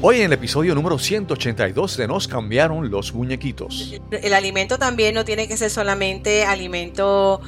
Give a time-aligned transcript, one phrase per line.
[0.00, 3.94] Hoy en el episodio número 182 de Nos cambiaron los muñequitos.
[4.12, 7.40] El alimento también no tiene que ser solamente alimento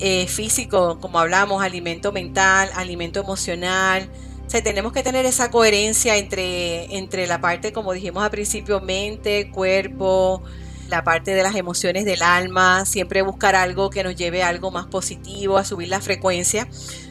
[0.00, 4.08] eh, físico, como hablamos, alimento mental, alimento emocional.
[4.44, 8.80] O sea, tenemos que tener esa coherencia entre, entre la parte, como dijimos al principio,
[8.80, 10.42] mente, cuerpo,
[10.88, 14.72] la parte de las emociones del alma, siempre buscar algo que nos lleve a algo
[14.72, 16.66] más positivo, a subir la frecuencia.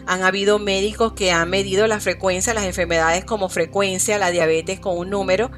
[0.05, 4.97] Han habido médicos que han medido la frecuencia, las enfermedades como frecuencia, la diabetes con
[4.97, 5.51] un número,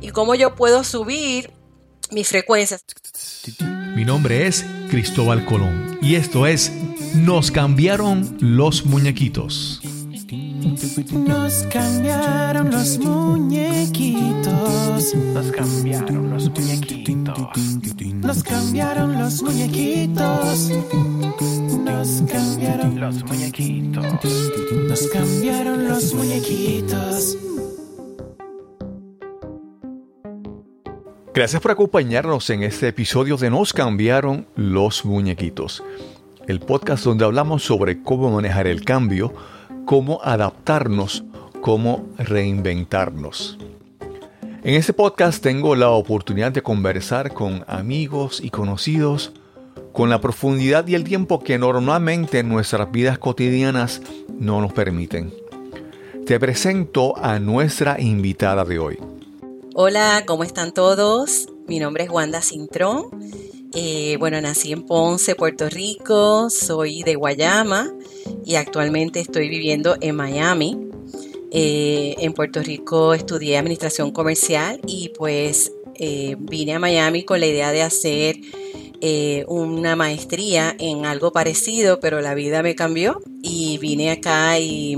[0.00, 1.50] y cómo yo puedo subir
[2.10, 2.84] mis frecuencias.
[3.94, 6.72] Mi nombre es Cristóbal Colón y esto es
[7.14, 9.80] Nos cambiaron los muñequitos.
[10.64, 14.54] Nos cambiaron los muñequitos.
[15.14, 17.36] Nos cambiaron los muñequitos.
[18.14, 20.70] Nos cambiaron los muñequitos.
[21.84, 24.04] Nos cambiaron los muñequitos.
[24.88, 27.36] Nos cambiaron los muñequitos.
[31.34, 35.82] Gracias por acompañarnos en este episodio de Nos cambiaron los muñequitos.
[36.46, 39.34] El podcast donde hablamos sobre cómo manejar el cambio
[39.84, 41.24] cómo adaptarnos,
[41.60, 43.58] cómo reinventarnos.
[44.62, 49.32] En este podcast tengo la oportunidad de conversar con amigos y conocidos
[49.92, 55.32] con la profundidad y el tiempo que normalmente nuestras vidas cotidianas no nos permiten.
[56.26, 58.98] Te presento a nuestra invitada de hoy.
[59.74, 61.48] Hola, ¿cómo están todos?
[61.68, 63.04] Mi nombre es Wanda Cintrón.
[63.76, 67.92] Eh, bueno, nací en Ponce, Puerto Rico, soy de Guayama
[68.44, 70.78] y actualmente estoy viviendo en Miami.
[71.50, 77.46] Eh, en Puerto Rico estudié administración comercial y pues eh, vine a Miami con la
[77.46, 78.36] idea de hacer
[79.48, 84.96] una maestría en algo parecido, pero la vida me cambió y vine acá y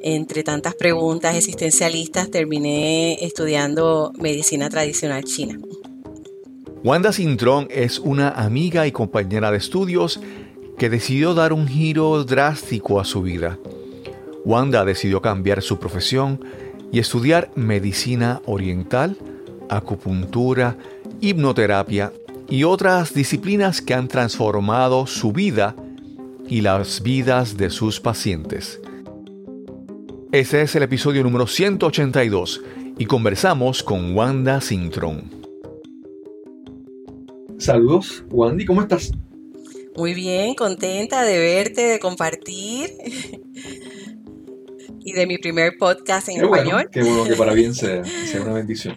[0.00, 5.58] entre tantas preguntas existencialistas terminé estudiando medicina tradicional china.
[6.82, 10.18] Wanda Cintrón es una amiga y compañera de estudios
[10.78, 13.58] que decidió dar un giro drástico a su vida.
[14.46, 16.42] Wanda decidió cambiar su profesión
[16.90, 19.18] y estudiar medicina oriental,
[19.68, 20.78] acupuntura,
[21.20, 22.14] hipnoterapia
[22.48, 25.76] y otras disciplinas que han transformado su vida
[26.48, 28.80] y las vidas de sus pacientes.
[30.32, 32.62] Este es el episodio número 182
[32.96, 35.39] y conversamos con Wanda Cintrón.
[37.60, 39.12] Saludos, Wandy, ¿cómo estás?
[39.94, 42.88] Muy bien, contenta de verte, de compartir
[45.00, 46.88] y de mi primer podcast en español.
[46.90, 48.96] qué bueno que para bien sea, sea una bendición.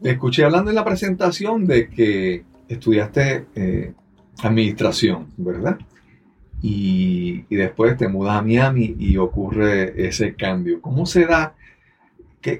[0.00, 3.92] Te escuché hablando en la presentación de que estudiaste eh,
[4.40, 5.76] administración, ¿verdad?
[6.62, 10.80] Y, y, después te mudas a Miami y ocurre ese cambio.
[10.80, 11.56] ¿Cómo se da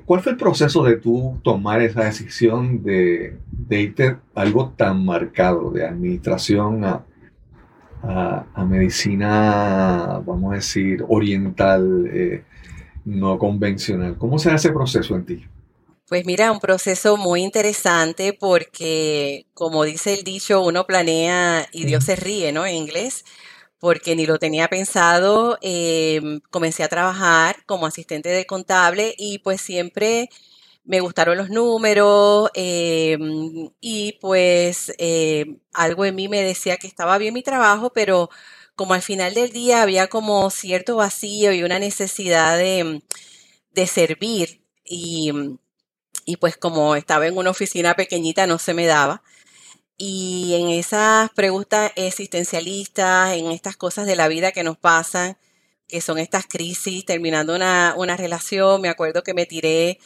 [0.05, 3.37] ¿Cuál fue el proceso de tú tomar esa decisión de,
[3.71, 7.05] irte a algo tan marcado, de administración a,
[8.69, 12.43] medicina, vamos a decir, oriental, eh,
[13.05, 14.17] no convencional?
[14.19, 15.45] ¿Cómo se da ese proceso en ti?
[16.09, 22.05] Pues mira, un proceso muy interesante porque, como dice el dicho, uno planea y Dios
[22.05, 22.65] se ríe, ¿no?
[22.65, 23.25] En inglés
[23.79, 25.59] porque ni lo tenía pensado.
[25.63, 30.29] Em, comencé a trabajar como asistente de contable y pues siempre
[30.85, 37.19] me gustaron los números em, y pues em, algo en mí me decía que estaba
[37.19, 38.31] bien mi trabajo, pero
[38.77, 43.03] como al final del día había como cierto vacío y una necesidad de,
[43.73, 45.33] de servir y,
[46.25, 49.23] y pues como estaba en una oficina pequeñita no se me daba.
[49.99, 55.39] Y en esas preguntas existencialistas, en estas cosas de la vida que nos pasan,
[55.89, 59.99] que son estas crisis, terminando una, una relación, me acuerdo que me tiré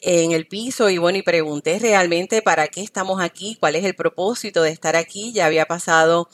[0.00, 3.94] en el piso y bueno, y pregunté realmente para qué estamos aquí, cuál es el
[3.94, 5.32] propósito de estar aquí.
[5.32, 6.28] Ya había pasado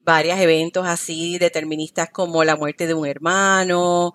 [0.00, 4.14] varios eventos así deterministas como la muerte de un hermano.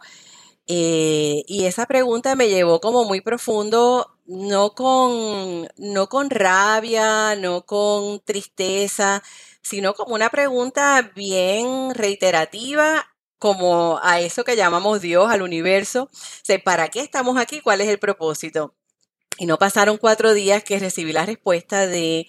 [0.69, 7.65] Eh, y esa pregunta me llevó como muy profundo no con, no con rabia, no
[7.65, 9.23] con tristeza,
[9.63, 13.07] sino como una pregunta bien reiterativa,
[13.39, 16.09] como a eso que llamamos Dios, al universo.
[16.63, 17.61] ¿Para qué estamos aquí?
[17.61, 18.75] ¿Cuál es el propósito?
[19.39, 22.27] Y no pasaron cuatro días que recibí la respuesta de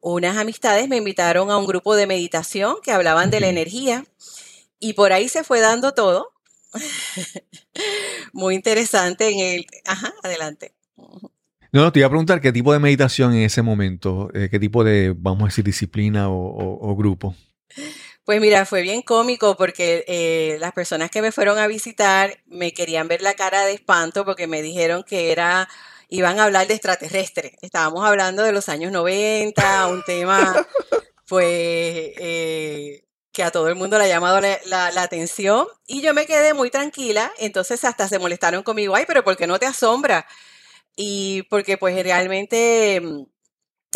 [0.00, 4.06] unas amistades, me invitaron a un grupo de meditación que hablaban de la energía
[4.78, 6.35] y por ahí se fue dando todo.
[8.32, 9.66] Muy interesante en el...
[9.84, 10.74] Ajá, adelante.
[11.72, 14.58] No, no, te iba a preguntar qué tipo de meditación en ese momento, eh, qué
[14.58, 17.34] tipo de, vamos a decir, disciplina o, grupo.
[18.24, 22.72] Pues mira, fue bien cómico porque eh, las personas que me fueron a visitar me
[22.72, 25.68] querían ver la cara de espanto porque me dijeron que era
[26.08, 27.52] iban a hablar de extraterrestres.
[27.62, 30.54] Estábamos hablando de los años 90, un tema
[31.28, 33.04] pues eh,
[33.36, 36.24] que a todo el mundo le ha llamado la, la- la atención y yo me
[36.24, 40.26] quedé muy tranquila, entonces hasta se molestaron conmigo, ay, pero ¿por qué no te asombra?
[40.96, 43.26] Y porque pues realmente mm,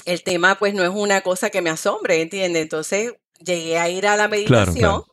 [0.04, 2.60] el tema pues no es una cosa que me asombre, ¿entiendes?
[2.60, 5.06] Entonces llegué a ir a la meditación claro.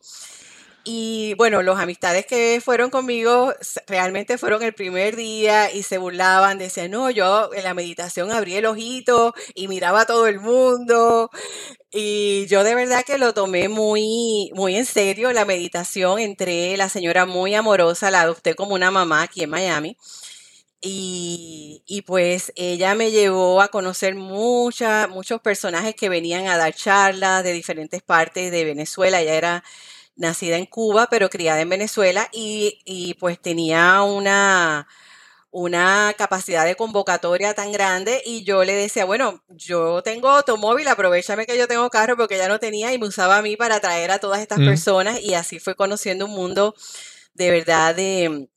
[0.89, 3.53] Y bueno, los amistades que fueron conmigo
[3.87, 8.55] realmente fueron el primer día y se burlaban, decían, no, yo en la meditación abrí
[8.55, 11.29] el ojito y miraba a todo el mundo
[11.91, 16.19] y yo de verdad que lo tomé muy, muy en serio la meditación.
[16.19, 19.97] Entré, la señora muy amorosa, la adopté como una mamá aquí en Miami.
[20.79, 26.73] Y, y pues ella me llevó a conocer mucha, muchos personajes que venían a dar
[26.73, 29.19] charlas de diferentes partes de Venezuela.
[29.21, 29.63] Ella era
[30.17, 34.87] nacida en Cuba, pero criada en Venezuela y, y pues tenía una,
[35.51, 41.45] una capacidad de convocatoria tan grande y yo le decía, bueno, yo tengo automóvil, aprovechame
[41.45, 44.11] que yo tengo carro porque ella no tenía y me usaba a mí para traer
[44.11, 46.75] a todas estas Mm, personas y así fue conociendo un mundo
[47.33, 48.49] de verdad de,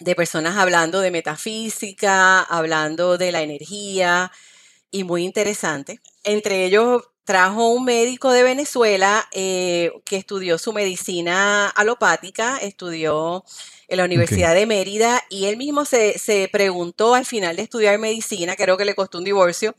[0.00, 4.30] de personas hablando de metafísica, hablando de la energía
[4.90, 6.00] y muy interesante.
[6.24, 13.44] Entre ellos trajo un médico de Venezuela eh, que estudió su medicina alopática, estudió
[13.86, 14.04] en la.
[14.04, 18.78] Universidad de Mérida y él mismo se, se preguntó al final de estudiar medicina, creo
[18.78, 19.74] que le costó un divorcio,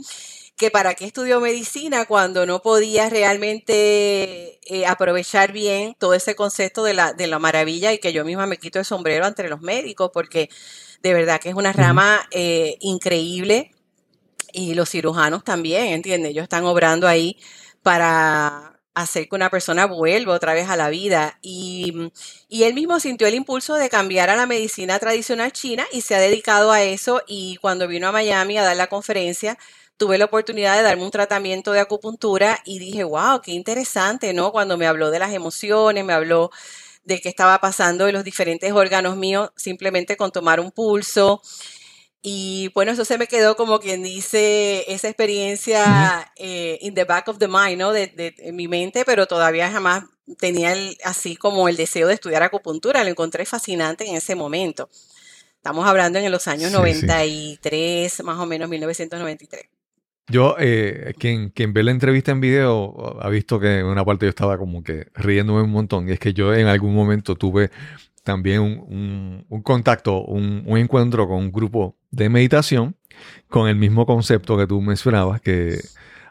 [0.58, 6.84] que para qué estudió medicina cuando no podía realmente eh, aprovechar bien todo ese concepto
[6.84, 9.62] de la, de la maravilla y que yo misma me quito el sombrero entre los
[9.62, 10.52] médicos porque
[11.02, 13.72] de verdad que es una rama eh, increíble
[14.54, 16.32] y los cirujanos también, ¿entiendes?
[16.32, 17.38] Ellos están obrando ahí
[17.84, 21.40] para hacer que una persona vuelva otra vez a la vida.
[21.42, 22.12] Y,
[22.50, 26.16] y él mismo sintió el impulso de cambiar a la medicina tradicional china y se
[26.16, 27.22] ha dedicado a eso.
[27.28, 29.58] Y cuando vino a Miami a dar la conferencia,
[29.98, 34.52] tuve la oportunidad de darme un tratamiento de acupuntura y dije, wow, qué interesante, ¿no?
[34.52, 36.52] Cuando me habló de las emociones, me habló
[37.04, 41.42] de qué estaba pasando en los diferentes órganos míos, simplemente con tomar un pulso.
[42.22, 47.28] Y bueno, eso se me quedó como quien dice, esa experiencia eh, in the back
[47.30, 47.94] of the mind, ¿no?
[47.94, 50.04] De, de- en mi mente, pero todavía jamás
[50.38, 53.04] tenía el- así como el deseo de estudiar acupuntura.
[53.06, 54.90] Lo encontré fascinante en ese momento.
[55.56, 57.06] Estamos hablando en los años Sí, sí.
[57.06, 59.70] 93, más o menos 1993.
[60.28, 64.26] Yo, eh, quien, quien ve la entrevista en video ha visto que en una parte
[64.26, 66.08] yo estaba como que riéndome un montón.
[66.08, 67.72] Y es que yo en algún momento tuve
[68.24, 72.96] también un, un- un contacto, un, un encuentro con un grupo de meditación
[73.50, 75.80] con el mismo concepto que tú mencionabas, que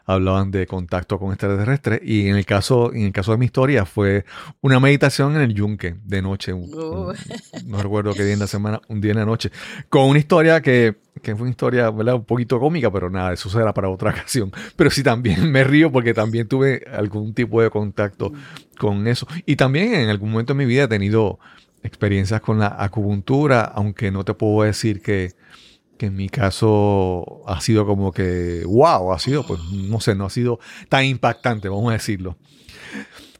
[0.05, 2.01] hablaban de contacto con extraterrestres.
[2.03, 4.25] Y en el caso, en el caso de mi historia fue
[4.61, 7.15] una meditación en el yunque de noche, un- Uh, un-
[7.67, 9.51] no recuerdo qué día en la semana, un día en la noche,
[9.87, 12.15] con una historia que, que fue una historia ¿verdad?
[12.15, 14.51] un poquito cómica, pero nada, eso será para otra ocasión.
[14.75, 18.33] Pero sí también me río porque también tuve algún tipo de contacto
[18.79, 19.27] con eso.
[19.45, 21.37] Y también en algún momento de mi vida he tenido
[21.83, 25.33] experiencias con la acupuntura, aunque no te puedo decir que,
[25.99, 30.25] que en mi caso ha sido como que, wow, ha sido, pues no sé, no
[30.25, 30.57] ha sido
[30.87, 32.37] tan impactante, vamos a decirlo.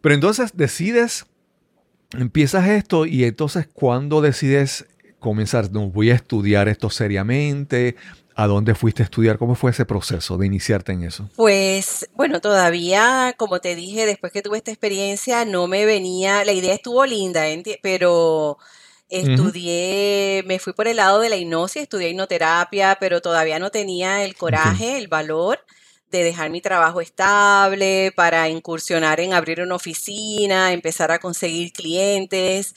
[0.01, 1.25] Pero entonces decides,
[2.17, 4.85] empiezas esto y entonces cuando decides
[5.19, 7.95] comenzar, no, voy a estudiar esto seriamente,
[8.35, 9.37] ¿a dónde fuiste a estudiar?
[9.37, 11.29] ¿Cómo fue ese proceso de iniciarte en eso?
[11.37, 16.51] Pues bueno, todavía, como te dije, después que tuve esta experiencia, no me venía, la
[16.51, 17.79] idea estuvo linda, enti-
[19.09, 24.23] estudié, me fui por el lado de la hipnosis, estudié hipnoterapia, pero todavía no tenía
[24.23, 25.59] el coraje, el valor
[26.11, 32.75] de dejar mi trabajo estable para incursionar en abrir una oficina, empezar a conseguir clientes.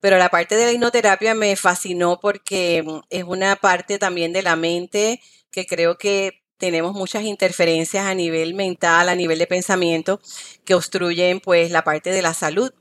[0.00, 4.42] Pero la parte de la hipnoterapia me fascinó porque mm, es una parte también de
[4.42, 10.20] la mente que creo que tenemos muchas interferencias a nivel mental, a nivel de pensamiento,
[10.64, 12.72] que obstruyen pues la parte de la salud.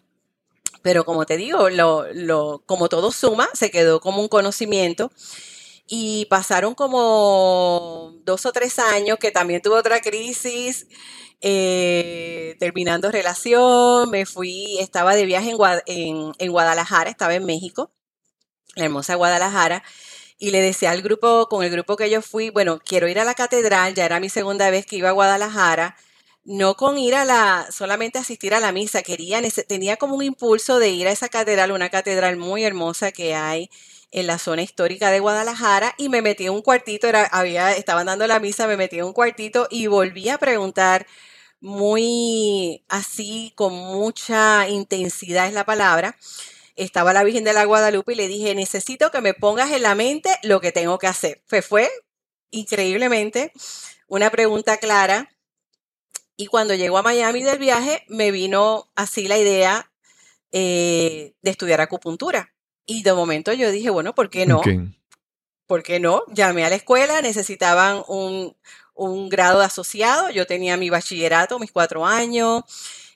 [0.84, 5.12] Pero como te digo, lo, lo, como todo suma, se quedó como un conocimiento.
[5.88, 10.88] Y pasaron como dos o tres años que también tuve otra crisis,
[11.42, 17.92] eh, terminando relación, me fui, estaba de viaje en, en, en Guadalajara, estaba en México,
[18.76, 19.84] la hermosa Guadalajara,
[20.40, 23.26] y le decía al grupo, con el grupo que yo fui, bueno, quiero ir a
[23.26, 25.98] la catedral, ya era mi segunda vez que iba a Guadalajara,
[26.46, 30.80] no con ir a la, solamente asistir a la misa, quería, tenía como un impulso
[30.80, 33.70] de ir a esa catedral, una catedral muy hermosa que hay
[34.12, 38.06] en la zona histórica de Guadalajara, y me metí en un cuartito, era, había, estaban
[38.06, 41.08] dando la misa, me metí en un cuartito y volví a preguntar
[41.64, 46.18] muy así, con mucha intensidad es la palabra.
[46.76, 49.96] Estaba la Virgen de la Guadalupe y le dije, necesito que me pongas en la
[49.96, 51.42] mente lo que tengo que hacer.
[51.48, 51.90] Fue, fue
[52.52, 53.54] increíblemente
[54.08, 55.33] una pregunta clara.
[56.36, 59.92] Y cuando llego a Miami del viaje, me vino así la idea
[60.52, 62.54] eh, de estudiar acupuntura.
[62.86, 64.62] Y de momento yo dije, bueno, ¿por qué no?
[65.68, 66.24] ¿Por qué no?
[66.28, 68.56] Llamé a la escuela, necesitaban un,
[68.94, 72.64] un grado de asociado, yo tenía mi bachillerato, mis cuatro años,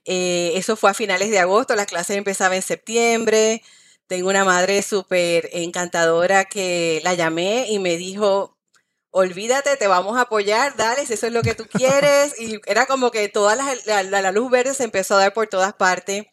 [0.05, 3.61] eh, eso fue a finales de agosto, las clases empezaban en septiembre,
[4.07, 8.56] tengo una madre súper encantadora que la llamé y me dijo,
[9.11, 12.85] olvídate, te vamos a apoyar, dale, si eso es lo que tú quieres, y era
[12.85, 16.25] como que toda la, la- la- luz verde se empezó a dar por todas partes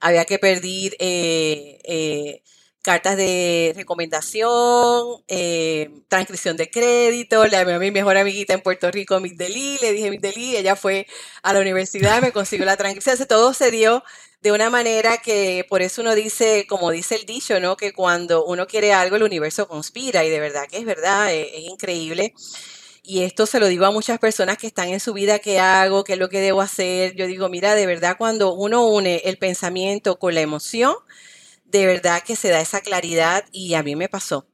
[0.00, 2.42] había que pedir eh, eh,
[2.82, 7.44] cartas de recomendación, eh, transcripción de crédito.
[7.44, 11.06] Le llamé a mi mejor amiguita en Puerto Rico, Migdeli, le dije Migdeli, ella fue
[11.42, 13.12] a la universidad, me consiguió la transcripción.
[13.14, 14.02] Entonces, todo se dio
[14.42, 17.76] de una manera que por eso uno dice, como dice el dicho, ¿no?
[17.76, 21.48] Que cuando uno quiere algo, el universo conspira y de verdad que es verdad, es,
[21.52, 22.34] es increíble.
[23.02, 26.04] Y esto se lo digo a muchas personas que están en su vida, ¿qué hago?
[26.04, 27.14] ¿Qué es lo que debo hacer?
[27.16, 30.94] Yo digo, mira, de verdad cuando uno une el pensamiento con la emoción,
[31.64, 34.49] de verdad que se da esa claridad y a mí me pasó.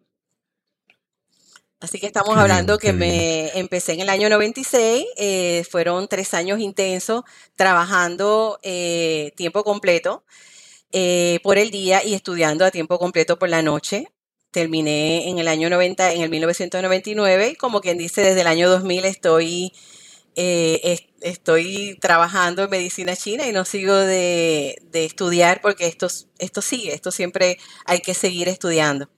[1.80, 2.98] Así que estamos Qué hablando bien, que bien.
[2.98, 7.22] me empecé en el año 96, eh, fueron tres años intensos
[7.54, 10.24] trabajando eh, tiempo completo
[10.92, 14.08] eh, por el día y estudiando a tiempo completo por la noche.
[14.52, 18.70] Terminé en el año 90, en el 1999 y como quien dice, desde el año
[18.70, 19.72] 2000 estoy,
[20.36, 26.08] eh, es- estoy trabajando en medicina china y no sigo de, de estudiar porque esto,
[26.38, 29.10] esto sigue, esto siempre hay que seguir estudiando.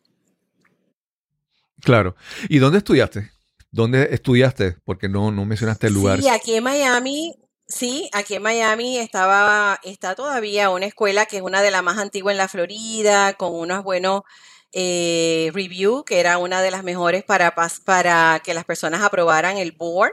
[1.83, 2.17] Claro.
[2.49, 3.31] ¿Y dónde estudiaste?
[3.71, 4.77] ¿Dónde estudiaste?
[4.85, 6.21] Porque no, no mencionaste el lugar.
[6.21, 7.35] Sí, aquí en Miami,
[7.67, 11.99] sí, aquí en Miami estaba, está todavía una escuela que es una de las más
[11.99, 14.23] antiguas en la Florida, con unos buenos
[14.73, 17.55] eh, review, que era una de las mejores para,
[17.85, 20.13] para que las personas aprobaran el board,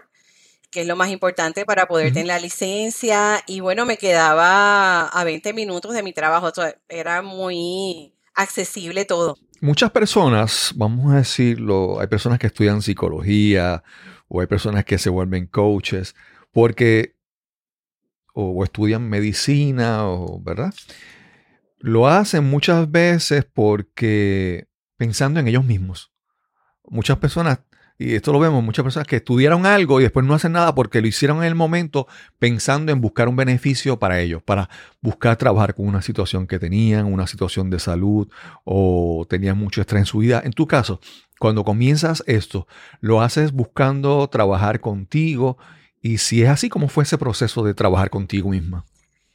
[0.70, 3.42] que es lo más importante para poder tener la licencia.
[3.48, 6.52] Y bueno, me quedaba a 20 minutos de mi trabajo,
[6.90, 9.38] era muy accesible todo.
[9.62, 13.84] Muchas personas, vamos a decirlo, hay personas que estudian psicología
[14.28, 16.16] o hay personas que se vuelven coaches
[16.52, 17.16] porque
[18.34, 20.74] o, estudian medicina o, ¿verdad?
[21.80, 26.12] Lo hacen muchas veces porque pensando en ellos mismos.
[26.84, 27.60] Muchas personas,
[27.98, 31.00] y esto lo vemos, muchas personas que estudiaron algo y después no hacen nada porque
[31.00, 32.08] lo hicieron en el momento
[32.40, 34.70] pensando en buscar un beneficio para ellos, para
[35.02, 38.28] buscar trabajar con una situación que tenían, una situación de salud
[38.66, 40.42] o tenían mucho estrés en su vida.
[40.44, 41.00] En tu caso,
[41.40, 42.68] cuando comienzas esto,
[43.00, 45.58] lo haces buscando trabajar contigo
[46.02, 48.86] y si es así, ¿cómo fue ese proceso de trabajar contigo misma?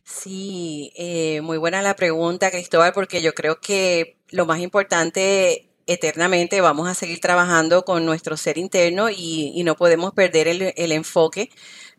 [0.05, 6.61] Sí, eh, muy buena la pregunta, Cristóbal, porque yo creo que lo más importante, eternamente
[6.61, 10.93] vamos a seguir trabajando con nuestro ser interno y, y no podemos perder el, el
[10.93, 11.51] enfoque.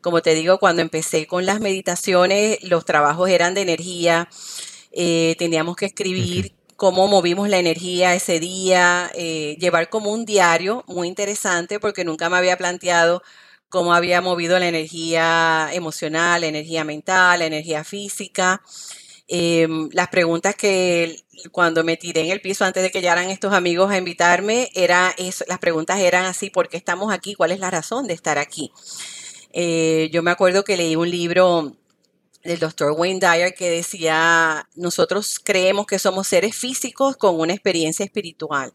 [0.01, 4.29] Como te digo, cuando empecé con las meditaciones, los trabajos eran de energía,
[4.91, 10.83] eh, teníamos que escribir cómo movimos la energía ese día, eh, llevar como un diario
[10.88, 13.21] muy interesante porque nunca me había planteado
[13.69, 18.62] cómo había movido la energía emocional, la energía mental, la energía física.
[19.27, 23.53] Em, las preguntas que cuando me tiré en el piso antes de que llegaran estos
[23.53, 25.15] amigos a invitarme, era
[25.48, 27.33] las preguntas eran así, ¿por qué estamos aquí?
[27.33, 28.71] ¿Cuál es la razón de estar aquí?
[29.53, 31.75] Eh, yo me acuerdo que leí un libro
[32.43, 38.03] del doctor Wayne Dyer que decía, nosotros creemos que somos seres físicos con una experiencia
[38.03, 38.74] espiritual,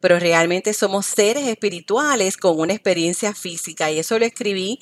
[0.00, 3.90] pero realmente somos seres espirituales con una experiencia física.
[3.90, 4.78] Y eso lo escribí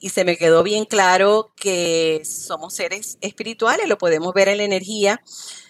[0.00, 4.64] y se me quedó bien claro que somos seres espirituales, lo podemos ver en la
[4.64, 5.22] energía.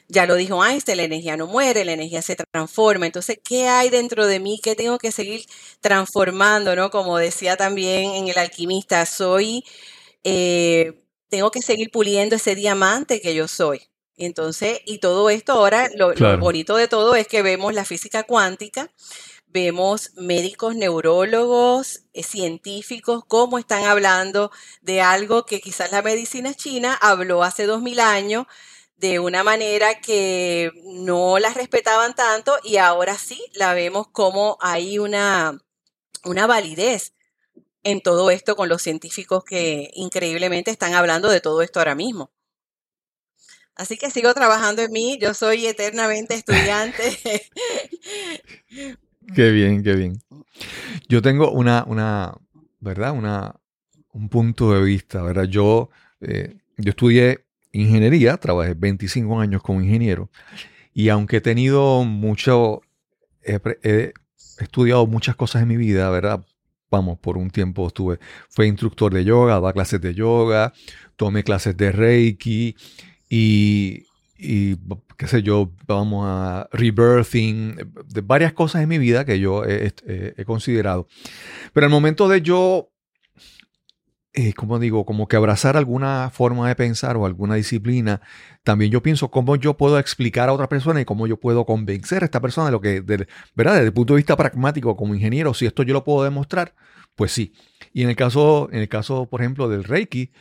[0.09, 3.07] Ya lo dijo Einstein, la energía no muere, la energía se transforma.
[3.07, 4.61] Entonces, ¿qué hay dentro de mí?
[4.63, 5.45] ¿Qué tengo que seguir
[5.81, 6.77] transformando?
[6.77, 6.91] ¿No?
[6.91, 9.65] Como decía también en El Alquimista, soy...
[10.25, 11.01] eh,
[11.35, 13.81] tengo que seguir puliendo ese diamante que yo soy.
[14.17, 18.23] Y entonces, y todo esto ahora, lo, bonito de todo es que vemos la física
[18.23, 18.93] cuántica,
[19.49, 26.97] vemos médicos, neurólogos, eh, científicos, cómo están hablando de algo que quizás la medicina china
[27.01, 28.47] habló hace dos mil años
[29.05, 34.99] de una manera que no la respetaban tanto y ahora sí la vemos como hay
[34.99, 35.59] una,
[36.25, 37.13] una validez
[37.83, 42.33] en todo esto con los científicos que increíblemente están hablando de todo esto ahora mismo.
[43.77, 47.19] Así que sigo trabajando en mí, yo soy eternamente estudiante.
[49.35, 50.23] Qué bien, qué bien.
[51.11, 52.33] Yo tengo una, una,
[52.81, 53.13] ¿verdad?
[53.13, 53.55] Una,
[54.15, 55.45] un punto de vista, ¿verdad?
[55.45, 55.91] Yo,
[56.23, 57.44] eh, yo estudié
[57.83, 60.31] ingeniería, trabajé 25 años como ingeniero
[60.93, 62.81] y aunque he tenido mucho,
[63.43, 64.13] he,
[64.59, 66.45] estudiado muchas cosas en mi vida, ¿verdad?
[66.91, 70.73] Vamos, por un tiempo estuve, fui instructor de yoga, daba clases de yoga,
[71.17, 72.77] tomé clases de Reiki
[73.29, 74.07] y,
[74.39, 74.77] y
[75.17, 77.75] qué sé yo, vamos a rebirthing,
[78.07, 81.09] de varias cosas en mi vida que yo he, he- he considerado.
[81.73, 82.91] Pero al momento de yo,
[84.37, 88.21] eh, como digo, como que abrazar alguna forma de pensar o alguna disciplina,
[88.65, 92.23] también yo pienso cómo yo puedo explicar a otra persona y cómo yo puedo convencer
[92.23, 93.75] a esta persona de lo que, ¿verdad?
[93.75, 96.75] Desde el punto de vista pragmático, como ingeniero, si esto yo lo puedo demostrar,
[97.15, 97.53] pues sí.
[97.93, 100.33] Y en el caso, en el caso, por ejemplo, del Reiki,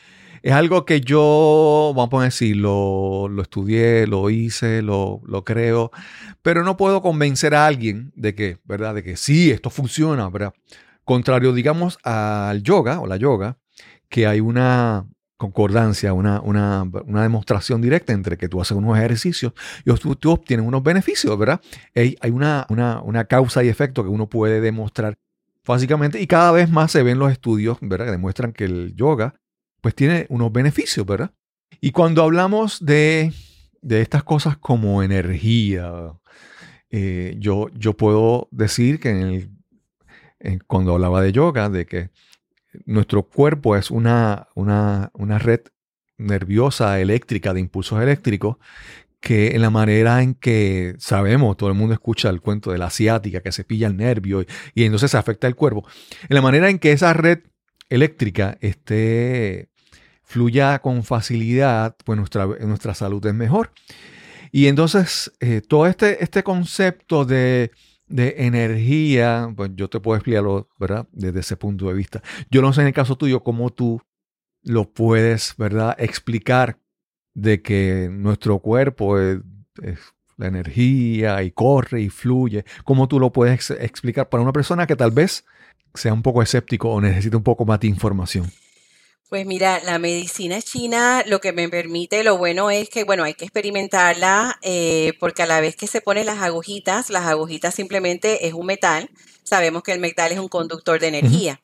[0.42, 5.92] es algo que yo, vamos a decir, lo, lo estudié, lo hice, lo, lo creo,
[6.42, 8.96] pero no puedo convencer a alguien de que, ¿verdad?
[8.96, 10.54] De que sí, esto funciona, ¿verdad?
[11.06, 13.58] Contrario, digamos, al yoga o la yoga,
[14.14, 19.54] que hay una concordancia, una, una, una demostración directa entre que tú haces unos ejercicios
[19.84, 21.60] y tú, obtienes unos beneficios, ¿verdad?
[21.96, 25.16] Hay, hay una, una, causa y efecto que uno puede demostrar
[25.66, 28.06] básicamente y cada vez más se ven los estudios, ¿verdad?
[28.06, 29.34] Que demuestran que el yoga
[29.82, 31.32] pues tiene unos beneficios, ¿verdad?
[31.82, 33.34] Y cuando hablamos de,
[33.82, 36.14] de estas cosas como energía,
[36.92, 39.10] eh, yo, yo puedo decir que
[40.40, 42.12] en- cuando hablaba de yoga, de que
[42.86, 45.62] nuestro cuerpo es una, una, una red
[46.18, 48.58] nerviosa eléctrica de impulsos eléctricos
[49.24, 52.88] que en la manera en que sabemos, todo el mundo escucha el cuento de la
[52.88, 55.88] asiática que se pilla el nervio y, entonces se afecta el cuerpo,
[56.28, 57.40] en la manera en que esa red
[57.90, 59.70] eléctrica esté
[60.24, 63.72] fluya con facilidad, pues nuestra, nuestra salud es mejor.
[64.52, 67.72] Y entonces eh, todo este, este concepto de,
[68.08, 71.08] de energía, pues yo te puedo explicarlo, ¿verdad?
[71.12, 72.22] Desde ese punto de vista.
[72.52, 74.02] Yo no sé en el caso tuyo cómo tú
[74.64, 75.96] lo puedes, ¿verdad?
[75.98, 76.80] Explicar
[77.34, 79.40] de que nuestro cuerpo es,
[80.38, 82.66] la energía y corre y fluye.
[82.84, 85.46] ¿Cómo tú lo puedes ex- explicar para una persona que tal vez
[85.94, 88.52] sea un poco escéptico o necesite un poco más de información?
[89.34, 93.34] Pues mira, la medicina china lo que me permite, lo bueno es que, bueno, hay
[93.34, 98.46] que experimentarla eh, porque a la vez que se ponen las agujitas, las agujitas simplemente
[98.46, 99.10] es un metal.
[99.42, 101.60] Sabemos que el metal es un conductor de energía.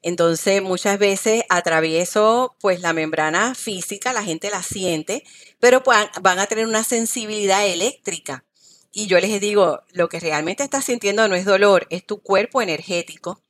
[0.00, 5.22] Entonces, muchas veces atravieso pues la membrana física, la gente la siente,
[5.58, 8.46] pero pues, van a tener una sensibilidad eléctrica.
[8.92, 12.62] Y yo les digo, lo que realmente estás sintiendo no es dolor, es tu cuerpo
[12.62, 13.42] energético.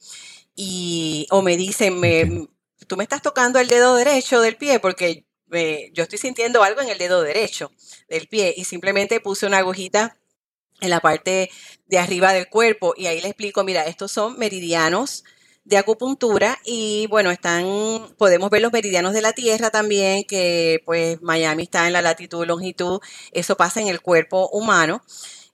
[0.56, 2.48] Y, o me dicen, me.
[2.90, 6.80] Tú me estás tocando el dedo derecho del pie porque eh, yo estoy sintiendo algo
[6.80, 7.70] en el dedo derecho
[8.08, 10.16] del pie y simplemente puse una agujita
[10.80, 11.52] en la parte
[11.86, 15.22] de arriba del cuerpo y ahí le explico, mira, estos son meridianos
[15.62, 17.64] de acupuntura y bueno, están,
[18.18, 22.44] podemos ver los meridianos de la Tierra también, que pues Miami está en la latitud,
[22.44, 22.98] longitud,
[23.30, 25.04] eso pasa en el cuerpo humano.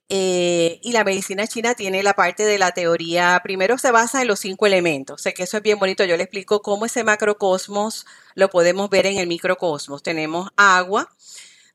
[0.08, 4.28] Eh, y la medicina china tiene la parte de la teoría, primero se basa en
[4.28, 8.06] los cinco elementos, sé que eso es bien bonito, yo le explico cómo ese macrocosmos
[8.36, 10.04] lo podemos ver en el microcosmos.
[10.04, 11.10] Tenemos agua,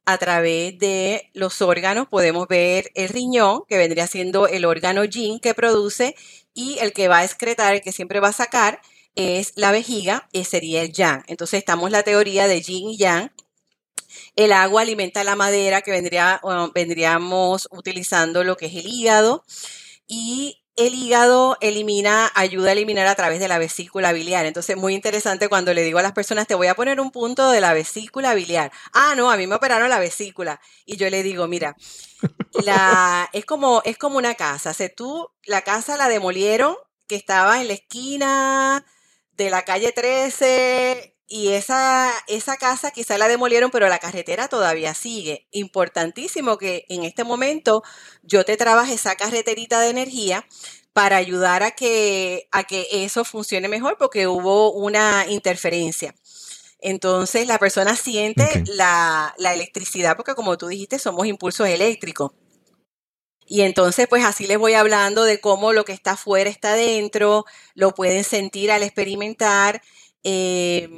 [0.06, 5.39] a través de los órganos podemos ver el riñón, que vendría siendo el órgano yin
[5.39, 6.15] que produce,
[6.54, 8.82] y el que va a excretar, el que siempre va a sacar,
[9.15, 11.24] es la vejiga, y sería el yang.
[11.28, 13.32] Entonces estamos la teoría de yin y yang.
[14.36, 16.41] El agua alimenta la madera, que vendría,
[16.74, 19.43] vendríamos utilizando lo que es el hígado,
[20.08, 24.45] y el hígado elimina, ayuda a eliminar a través de la vesícula biliar.
[24.45, 27.52] Entonces, muy interesante cuando le digo a las personas, te voy a poner un punto
[27.52, 28.71] de la vesícula biliar.
[28.93, 30.62] Ah, no, a mí me operaron la vesícula.
[30.86, 31.76] Y yo le digo, mira,
[32.65, 34.74] la, es, como, es como una casa.
[34.74, 36.76] Si tú, la casa la demolieron,
[37.08, 38.86] que estaba en la esquina
[39.34, 44.94] de la calle 13, y esa, esa casa quizá la demolieron, pero la carretera todavía
[44.94, 45.48] sigue.
[45.52, 47.84] Importantísimo que en este momento
[48.22, 50.46] yo te trabaje esa carreterita de energía
[50.91, 56.13] para ayudar a que, a que eso funcione mejor porque hubo una interferencia.
[56.82, 62.32] Entonces la persona siente la, la electricidad porque como tú dijiste somos impulsos eléctricos.
[63.48, 67.46] Y entonces, pues así les voy hablando de cómo lo que está afuera está dentro,
[67.74, 69.82] lo pueden sentir al experimentar,
[70.23, 70.89] eh,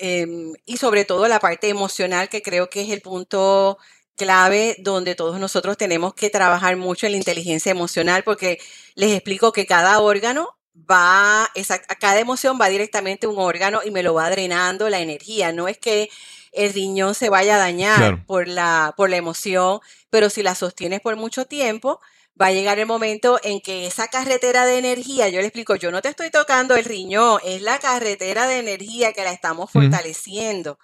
[0.00, 0.26] eh,
[0.64, 3.78] y sobre todo la parte emocional, que creo que es el punto
[4.16, 8.58] clave donde todos nosotros tenemos que trabajar mucho en la inteligencia emocional, porque
[8.94, 10.56] les explico que cada órgano
[10.90, 14.88] va, esa, a cada emoción va directamente a un órgano y me lo va drenando
[14.88, 15.52] la energía.
[15.52, 16.08] No es que
[16.52, 18.24] el riñón se vaya a dañar Claro.
[18.26, 19.80] por la, por la emoción,
[20.10, 22.00] pero si la sostienes por mucho tiempo,
[22.40, 25.90] va a llegar el momento en que esa carretera de energía, yo le explico, yo
[25.90, 30.78] no te estoy tocando el riñón, es la carretera de energía que la estamos fortaleciendo.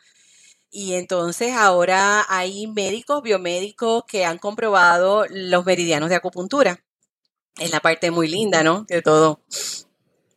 [0.71, 6.83] Y entonces ahora hay médicos, biomédicos que han comprobado los meridianos de acupuntura.
[7.59, 8.85] es la parte muy linda, ¿no?
[8.88, 9.43] De todo.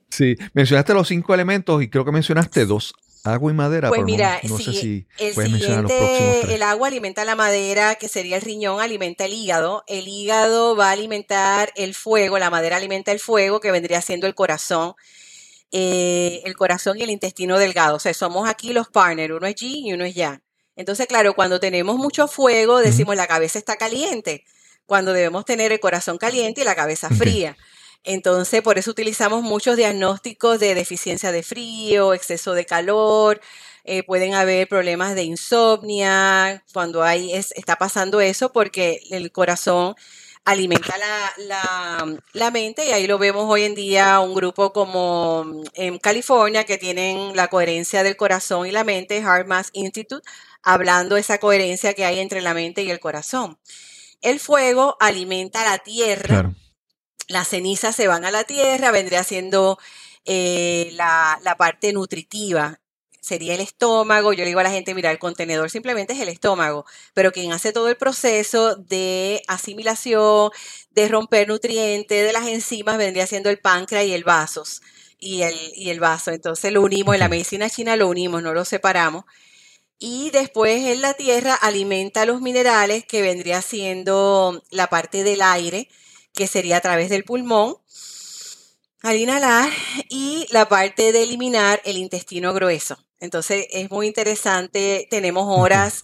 [0.10, 2.94] Sí, mencionaste los cinco elementos y creo que mencionaste dos,
[3.26, 6.18] agua y madera, Pues pero no- mira, no, sé si el puedes mencionar los próximos
[6.18, 6.56] siguiente, tres.
[6.56, 9.84] el agua alimenta la madera, que sería el riñón, alimenta el hígado.
[9.88, 14.28] El hígado va a alimentar el fuego, la madera alimenta el fuego, que vendría siendo
[14.28, 14.94] el corazón.
[15.72, 17.96] eh, el corazón y el intestino delgado.
[17.98, 20.40] O sea, somos aquí los partners, uno es yin y uno es yang.
[20.78, 24.46] Entonces, claro, cuando tenemos mucho fuego, decimos la cabeza está caliente,
[24.86, 27.58] cuando debemos tener el corazón caliente y la cabeza fría.
[28.06, 33.42] Entonces, por eso utilizamos muchos diagnósticos de deficiencia de frío, exceso de calor,
[33.84, 39.96] eh, pueden haber problemas de insomnia cuando hay, es- está pasando eso porque el corazón
[40.44, 40.96] alimenta
[41.38, 45.98] la, la mente y ahí lo vemos hoy en día un grupo como mm, en
[45.98, 50.28] California que tienen la coherencia del corazón y la mente, Heart Math Institute,
[50.62, 53.58] hablando esa coherencia que hay entre la mente y el corazón.
[54.22, 56.54] El fuego alimenta la tierra.
[57.28, 59.78] Las cenizas se van a la tierra, vendría siendo
[60.26, 62.80] eh, la, la parte nutritiva.
[63.22, 64.34] Sería el estómago.
[64.34, 66.86] Yo le digo a la gente, mira, el contenedor simplemente es el estómago,
[67.16, 70.52] pero quien hace todo el proceso de asimilación,
[70.92, 74.82] de romper nutrientes, de las enzimas, vendría siendo el páncreas y el vasos.
[75.18, 76.32] Y el, y el vaso.
[76.32, 79.24] Entonces lo unimos, en la medicina china lo unimos, no lo separamos.
[79.98, 85.88] Y después en la tierra alimenta los minerales que vendría siendo la parte del aire,
[86.36, 87.78] que sería a través del pulmón,
[89.02, 89.72] al inhalar,
[90.10, 92.98] y la parte de eliminar el intestino grueso.
[93.20, 96.04] Entonces es muy interesante, tenemos horas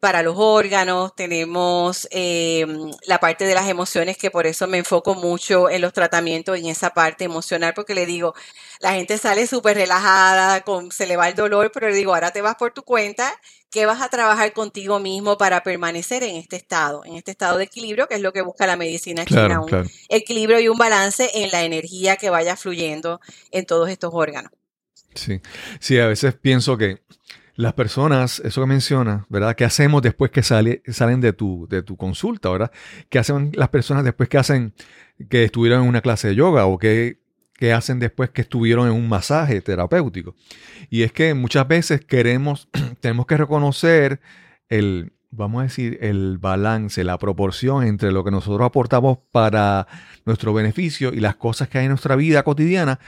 [0.00, 2.64] para los órganos, tenemos eh,
[3.06, 6.66] la parte de las emociones, que por eso me enfoco mucho en los tratamientos, en
[6.66, 8.34] esa parte emocional, porque le digo,
[8.80, 12.30] la gente sale súper relajada, con, se le va el dolor, pero le digo, ahora
[12.30, 13.34] te vas por tu cuenta,
[13.70, 17.64] que vas a trabajar contigo mismo para permanecer en este estado, en este estado de
[17.64, 19.88] equilibrio, que es lo que busca la medicina china, Claro, un claro.
[20.08, 24.52] equilibrio y un balance en la energía que vaya fluyendo en todos estos órganos.
[25.14, 25.40] Sí.
[25.80, 27.02] Sí, a veces pienso que
[27.56, 29.56] las personas, eso que mencionas, ¿verdad?
[29.56, 32.70] ¿Qué hacemos después que sale, salen de tu, de tu consulta, ¿verdad?
[33.08, 34.74] ¿Qué hacen las personas después que hacen,
[35.28, 37.18] que estuvieron en una clase de yoga o qué,
[37.58, 40.34] qué hacen después que estuvieron en un masaje terapéutico?
[40.88, 42.68] Y es que muchas veces queremos,
[43.00, 44.20] tenemos que reconocer
[44.68, 49.88] el, vamos a decir, el balance, la proporción entre lo que nosotros aportamos para
[50.24, 53.00] nuestro beneficio y las cosas que hay en nuestra vida cotidiana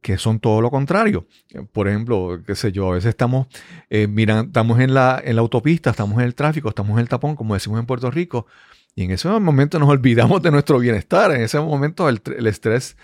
[0.00, 1.26] que son todo lo contrario.
[1.72, 3.48] Por ejemplo, qué sé yo, a veces estamos,
[3.90, 7.36] eh, estamos en la, en la autopista, estamos en el tráfico, estamos en el tapón,
[7.36, 8.46] como decimos en Puerto Rico,
[8.94, 12.96] y en ese momento nos olvidamos de nuestro bienestar, en ese momento el estrés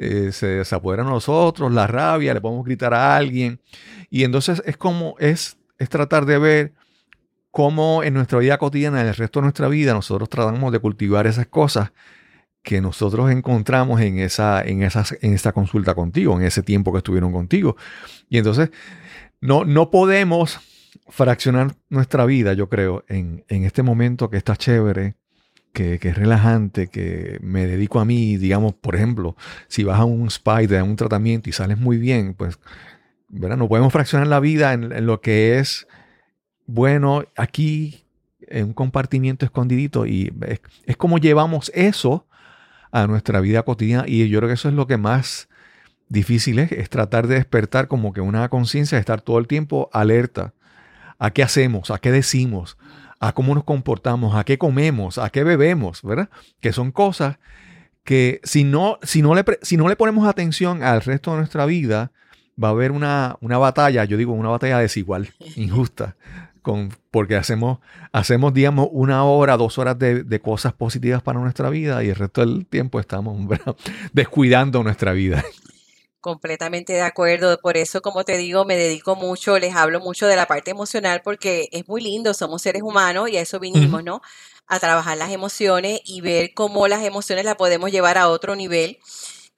[0.00, 3.60] eh, se, se apodera de nosotros, la rabia, le podemos gritar a alguien,
[4.08, 6.72] y entonces es como, es, es tratar de ver
[7.50, 11.26] cómo en nuestra vida cotidiana, en el resto de nuestra vida, nosotros tratamos de cultivar
[11.26, 11.92] esas cosas
[12.62, 16.98] que nosotros encontramos en esa, en esas, en esta consulta contigo, en ese tiempo que
[16.98, 17.76] estuvieron contigo.
[18.28, 18.70] Y entonces,
[19.40, 20.60] no, no podemos
[21.08, 25.16] fraccionar nuestra vida, yo creo, en, en este momento que está chévere,
[25.72, 29.36] que, es relajante, que me dedico a mí, digamos, por ejemplo,
[29.68, 32.58] si vas a un te dan un tratamiento y sales muy bien, pues,
[33.28, 33.56] ¿verdad?
[33.56, 35.86] No podemos fraccionar la vida en, en lo que es
[36.66, 38.04] bueno aquí,
[38.40, 42.26] en un compartimiento escondidito, y es, es como llevamos eso
[42.92, 45.48] a nuestra vida cotidiana y yo creo que eso es lo que más
[46.08, 49.88] difícil es, es tratar de despertar como que una conciencia de estar todo el tiempo
[49.92, 50.54] alerta
[51.18, 52.76] a qué hacemos, a qué decimos,
[53.20, 56.30] a cómo nos comportamos, a qué comemos, a qué bebemos, ¿verdad?
[56.60, 57.38] Que son cosas
[58.02, 61.66] que si no, si no, le, si no le ponemos atención al resto de nuestra
[61.66, 62.12] vida,
[62.62, 66.16] va a haber una, una batalla, yo digo, una batalla desigual, injusta,
[66.62, 67.78] con, porque hacemos,
[68.10, 72.16] hacemos, digamos, una hora, dos horas de, de cosas positivas para nuestra vida y el
[72.16, 73.76] resto del tiempo estamos ¿verdad?
[74.14, 75.44] descuidando nuestra vida.
[76.20, 77.58] Completamente de acuerdo.
[77.62, 81.22] Por eso, como te digo, me dedico mucho, les hablo mucho de la parte emocional
[81.24, 84.20] porque es muy lindo, somos seres humanos y a eso vinimos, ¿no?
[84.66, 88.98] A trabajar las emociones y ver cómo las emociones las podemos llevar a otro nivel,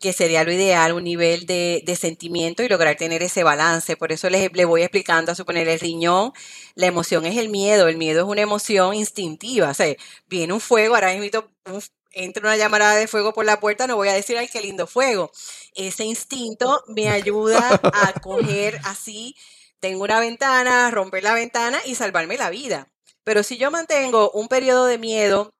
[0.00, 3.96] que sería lo ideal, un nivel de, de sentimiento y lograr tener ese balance.
[3.96, 6.32] Por eso les, les voy explicando a suponer el riñón,
[6.76, 9.94] la emoción es el miedo, el miedo es una emoción instintiva, o sea,
[10.28, 13.96] viene un fuego, ahora mismo un- entra una llamarada de fuego por la puerta, no
[13.96, 15.30] voy a decir, ay, qué lindo fuego.
[15.74, 19.36] Ese instinto me ayuda a coger así,
[19.80, 22.92] tengo una ventana, romper la ventana y salvarme la vida.
[23.24, 25.54] Pero si yo mantengo un periodo de miedo,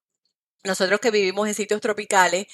[0.65, 2.47] nosotros que vivimos en sitios tropicales,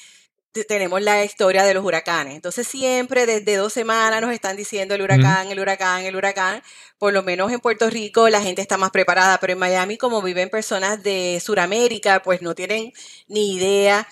[0.66, 2.34] tenemos la historia de los huracanes.
[2.34, 6.62] Entonces siempre desde dos semanas nos están diciendo el huracán, el huracán, el huracán.
[6.98, 10.22] Por lo menos en Puerto Rico la gente está más preparada, pero en Miami como
[10.22, 12.92] viven personas de Sudamérica, pues no tienen
[13.28, 14.06] ni idea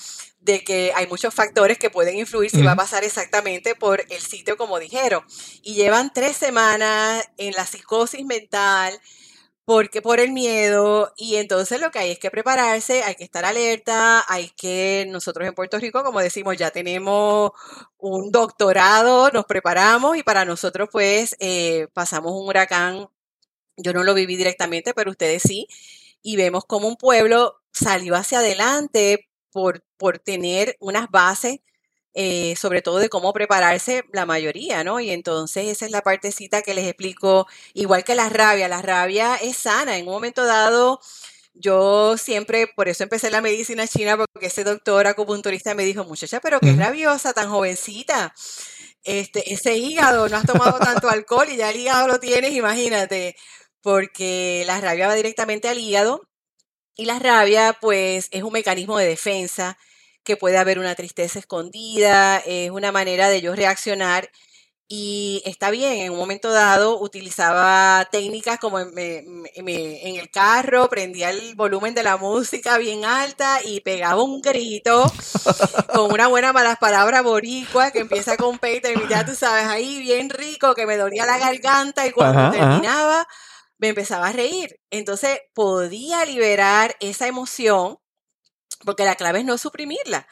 [0.46, 4.20] de que hay muchos factores que pueden influir si va a pasar exactamente por el
[4.20, 5.24] sitio como dijeron.
[5.62, 8.98] Y llevan tres semanas en la psicosis mental,
[9.66, 11.12] porque por el miedo.
[11.16, 15.46] Y entonces lo que hay es que prepararse, hay que estar alerta, hay que nosotros
[15.48, 17.50] en Puerto Rico, como decimos, ya tenemos
[17.98, 23.08] un doctorado, nos preparamos y para nosotros pues eh, pasamos un huracán,
[23.76, 25.68] yo no lo viví directamente, pero ustedes sí,
[26.22, 31.60] y vemos como un pueblo salió hacia adelante por, por tener unas bases
[32.18, 35.00] eh, sobre todo de cómo prepararse la mayoría, ¿no?
[35.00, 39.36] Y entonces esa es la partecita que les explico, igual que la rabia, la rabia
[39.36, 40.98] es sana, en un momento dado
[41.52, 46.40] yo siempre, por eso empecé la medicina china, porque ese doctor acupunturista me dijo, muchacha,
[46.40, 48.34] pero qué rabiosa, tan jovencita.
[49.04, 53.36] Este, ese hígado, no has tomado tanto alcohol y ya el hígado lo tienes, imagínate,
[53.82, 56.22] porque la rabia va directamente al hígado
[56.96, 59.76] y la rabia, pues, es un mecanismo de defensa
[60.26, 64.28] que puede haber una tristeza escondida, es una manera de yo reaccionar
[64.88, 71.56] y está bien, en un momento dado utilizaba técnicas como en, el carro, prendía el
[71.56, 75.10] volumen de la música bien alta y pegaba un grito
[75.92, 79.98] con una buena malas palabras boricua que empieza con Peter y ya tú sabes, ahí
[80.00, 83.26] bien rico, que me dolía la garganta y cuando terminaba
[83.78, 84.78] me empezaba a reír.
[84.90, 87.98] Entonces podía liberar esa emoción
[88.86, 90.26] porque la clave es no suprimirla.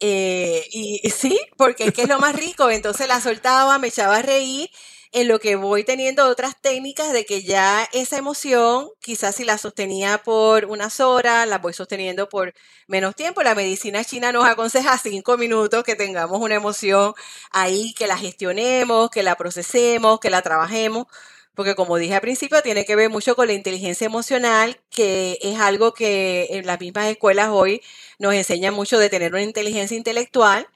[0.00, 2.70] Eh, y, sí, porque es que es lo más rico.
[2.70, 4.70] Entonces la soltaba, me echaba a reír,
[5.12, 9.58] en lo que voy teniendo otras técnicas de que ya esa emoción, quizás si la
[9.58, 12.54] sostenía por unas horas, la voy sosteniendo por
[12.86, 13.42] menos tiempo.
[13.42, 17.14] La medicina china nos aconseja cinco minutos que tengamos una emoción
[17.50, 21.06] ahí, que la gestionemos, que la procesemos, que la trabajemos
[21.60, 25.60] porque como dije al principio, tiene que ver mucho con la inteligencia emocional, que es
[25.60, 27.82] algo que en las mismas escuelas hoy
[28.18, 30.66] nos enseñan mucho de tener una inteligencia intelectual.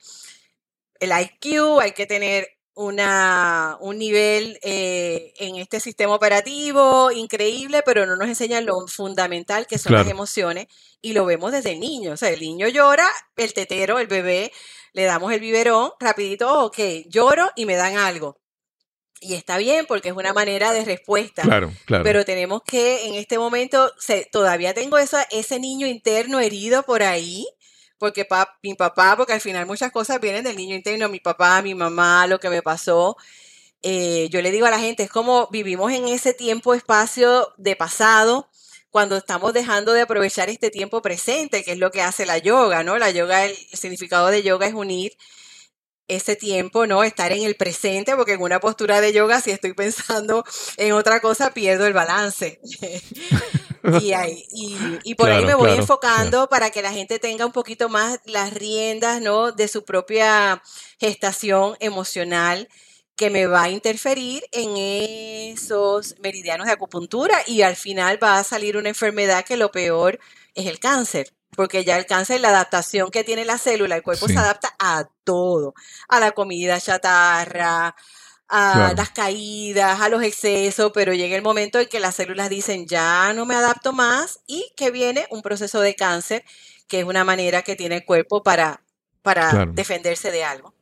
[1.01, 8.05] El IQ, hay que tener una, un nivel eh, en este sistema operativo increíble, pero
[8.05, 10.67] no nos enseñan lo fundamental que son las emociones
[11.01, 12.13] y lo vemos desde el niño.
[12.13, 14.53] O sea, el niño llora, el tetero, el bebé,
[14.93, 18.37] le damos el biberón, rapidito, ok, lloro y me dan algo.
[19.21, 21.43] Y está bien porque es una manera de respuesta.
[21.43, 22.05] Claro, claro.
[22.05, 27.47] Pero tenemos que en este momento, se, todavía tengo ese niño interno herido por ahí,
[27.99, 28.27] porque
[28.63, 32.27] mi papá, porque al final muchas cosas vienen del niño interno, mi papá, mi mamá,
[32.27, 33.17] lo que me pasó.
[33.83, 37.77] Eh, yo le digo a la gente, es como vivimos en ese tiempo, espacio de
[37.77, 38.51] pasado,
[38.91, 42.83] cuando estamos dejando de aprovechar este tiempo presente, que es lo que hace la yoga,
[42.83, 42.99] ¿no?
[42.99, 45.17] La yoga, el significado de yoga es unir
[46.09, 47.03] ese tiempo, ¿no?
[47.03, 50.45] Estar en el presente, porque en una postura de yoga, si estoy pensando
[50.77, 52.61] en otra cosa, pierdo el balance.
[54.01, 57.89] y, ahí, y, por ahí me voy enfocando para que la gente tenga un poquito
[57.89, 59.53] más las riendas, ¿no?
[59.53, 60.63] De su propia
[60.99, 62.69] gestación emocional
[63.17, 68.45] que me va a interferir en esos meridianos de acupuntura y al final va a
[68.45, 70.19] salir una enfermedad que lo peor
[70.55, 74.29] es el cáncer porque ya el cáncer, la adaptación que tiene la célula, el cuerpo
[74.29, 75.75] se adapta a todo,
[76.09, 77.95] a la comida chatarra,
[78.49, 82.87] a las caídas, a los excesos, pero llega el momento en que las células dicen
[82.87, 86.45] ya no me adapto más y que viene un proceso de cáncer,
[86.87, 88.83] que es una manera que tiene el cuerpo para,
[89.23, 90.75] para defenderse de algo.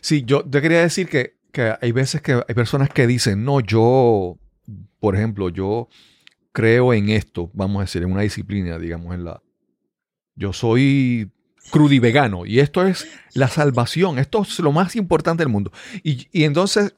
[0.00, 3.60] Sí, yo te quería decir que, que hay veces que hay personas que dicen, no,
[3.60, 4.38] yo,
[5.00, 5.88] por ejemplo, yo
[6.52, 9.42] creo en esto, vamos a decir, en una disciplina, digamos, en la,
[10.36, 11.30] yo soy
[11.70, 15.72] crudivegano y esto es la salvación, esto es lo más importante del mundo.
[16.02, 16.94] Y, entonces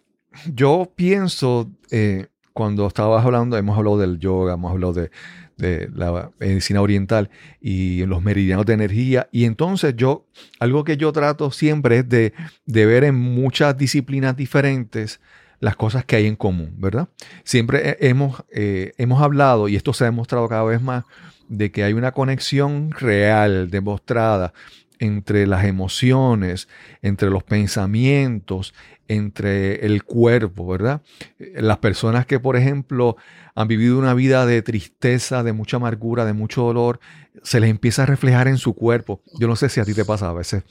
[0.53, 5.11] yo pienso, eh, cuando estabas hablando, hemos hablado del yoga, hemos hablado de,
[5.57, 9.29] la medicina oriental y los meridianos de energía.
[9.31, 10.27] Y entonces yo,
[10.59, 12.33] algo que yo trato siempre es de,
[12.67, 15.21] ver en muchas disciplinas diferentes
[15.61, 17.09] las cosas que hay en común, ¿verdad?
[17.45, 21.05] Siempre hemos, eh, hemos hablado, y esto se ha demostrado cada vez más,
[21.49, 24.53] de que hay una conexión real, demostrada,
[24.99, 26.69] entre las emociones,
[27.03, 28.75] entre los pensamientos,
[29.09, 31.03] entre el cuerpo, ¿verdad?
[31.39, 33.17] Las personas que, por ejemplo,
[33.55, 37.01] han vivido una vida de tristeza, de mucha amargura, de mucho dolor,
[37.43, 39.23] se les empieza a reflejar en su cuerpo.
[39.39, 40.63] Yo no sé si a ti te pasa a veces,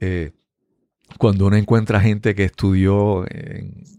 [0.00, 0.32] eh,
[1.18, 3.98] cuando uno encuentra gente que estudió en,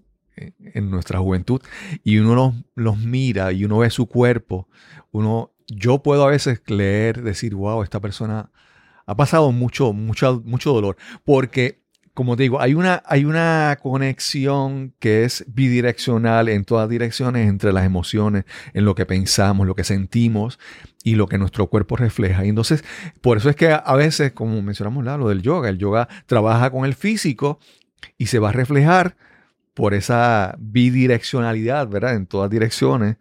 [0.89, 1.61] nuestra juventud
[2.01, 4.69] y uno los, los mira y uno ve su cuerpo,
[5.11, 8.51] uno yo puedo a veces leer, decir, wow, esta persona
[9.05, 10.97] ha pasado mucho, mucho, mucho dolor.
[11.23, 11.79] Porque
[12.19, 17.85] como digo, hay una, hay una conexión que es bidireccional en todas direcciones entre las
[17.85, 20.59] emociones, en lo que pensamos, lo que sentimos
[21.01, 22.45] y lo que nuestro cuerpo refleja.
[22.45, 22.83] Y entonces,
[23.21, 26.83] por eso es que a veces, como mencionamos lo del yoga, el yoga trabaja con
[26.83, 27.59] el físico
[28.17, 29.15] y se va a reflejar
[29.73, 32.15] por esa bidireccionalidad, ¿verdad?
[32.15, 33.15] En todas direcciones.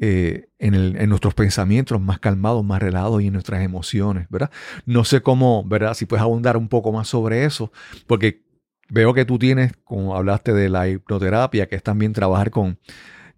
[0.00, 4.50] Eh, en, nuestros pensamientos más calmados, más relajados y en nuestras emociones, ¿verdad?
[4.84, 5.94] No sé cómo, ¿verdad?
[5.94, 7.72] Si puedes abundar un poco más sobre eso,
[8.06, 8.42] porque
[8.90, 12.78] veo que tú tienes, como hablaste de la hipnoterapia, que es también trabajar con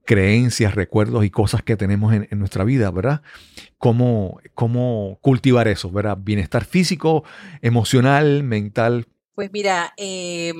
[0.04, 3.22] creencias, recuerdos y cosas que tenemos en, en nuestra vida, ¿verdad?
[3.78, 6.18] ¿Cómo, ¿Cómo cultivar eso, ¿verdad?
[6.20, 7.22] Bienestar físico,
[7.60, 10.52] emocional, mental, pues mira, eh,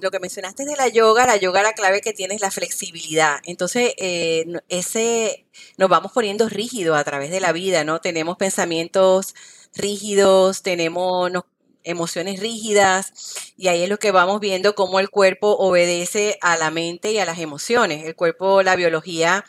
[0.00, 3.40] lo que mencionaste de la yoga, la yoga la clave que tiene es la flexibilidad.
[3.44, 8.00] Entonces, eh, ese nos vamos poniendo rígidos a través de la vida, ¿no?
[8.00, 9.34] Tenemos pensamientos
[9.74, 11.30] rígidos, tenemos
[11.84, 16.70] emociones rígidas y ahí es lo que vamos viendo cómo el cuerpo obedece a la
[16.70, 18.04] mente y a las emociones.
[18.04, 19.44] El cuerpo, la biología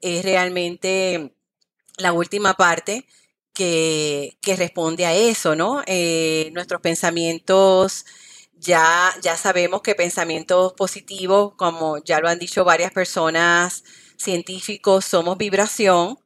[0.00, 1.32] es realmente
[1.98, 3.06] la última parte
[3.56, 5.82] que, responde a eso, ¿no?
[5.86, 8.04] Eh, nuestros pensamientos,
[8.54, 13.82] ya, ya sabemos que pensamientos positivos, como ya lo han dicho varias personas
[14.18, 16.18] científicos, somos vibración,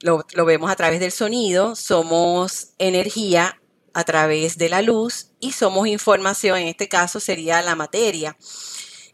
[0.00, 3.60] lo, lo vemos a través del sonido, somos energía
[3.92, 8.36] a través de la luz y somos información, en este caso sería la materia.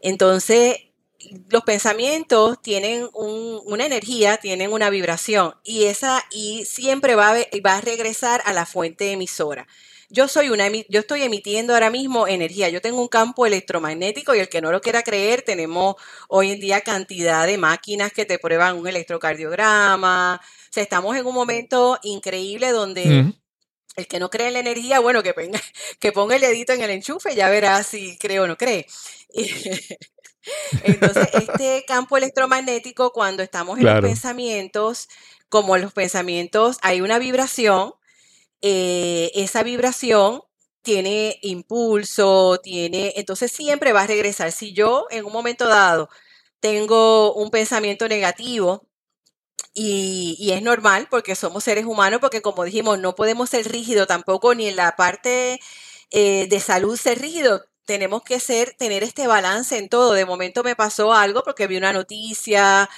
[0.01, 0.77] Entonces,
[1.49, 7.77] los pensamientos tienen una energía, tienen una vibración y esa y siempre va a, va
[7.77, 9.67] a regresar a la fuente emisora.
[10.09, 12.69] Yo soy una yo estoy emitiendo ahora mismo energía.
[12.69, 15.95] Yo tengo un campo electromagnético y el que no lo quiera creer, tenemos
[16.27, 20.39] hoy en día cantidad de máquinas que te prueban un electrocardiograma.
[20.43, 23.33] O sea, estamos en un momento increíble donde
[23.95, 25.59] el que no cree en la energía, bueno, que ponga,
[25.99, 28.85] que ponga el dedito en el enchufe, ya verá si cree o no cree.
[30.83, 35.07] Entonces, este campo electromagnético, cuando estamos en los pensamientos,
[35.49, 37.93] como los pensamientos hay una vibración,
[38.61, 40.41] eh, esa vibración
[40.81, 44.51] tiene impulso, tiene, entonces siempre va a regresar.
[44.51, 46.09] Si yo en un momento dado
[46.59, 48.87] tengo un pensamiento negativo,
[49.75, 54.07] y, y, es normal porque somos seres humanos, porque como dijimos, no podemos ser rígidos
[54.07, 55.59] tampoco, ni en la parte
[56.11, 60.13] eh, de salud ser rígido tenemos que ser, tener este balance en todo.
[60.13, 62.89] De momento me pasó algo porque vi una noticia,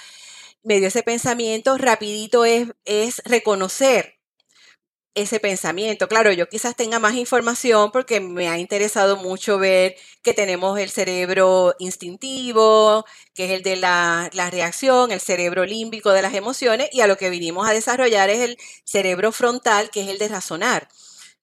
[0.62, 4.16] me dio ese pensamiento, rapidito es, es reconocer
[5.16, 6.08] ese pensamiento.
[6.08, 10.90] Claro, yo quizás tenga más información porque me ha interesado mucho ver que tenemos el
[10.90, 16.90] cerebro instintivo, que es el de la, la, reacción, el cerebro límbico de las emociones,
[16.92, 20.28] y a lo que vinimos a desarrollar es el cerebro frontal, que es el de
[20.28, 20.88] razonar.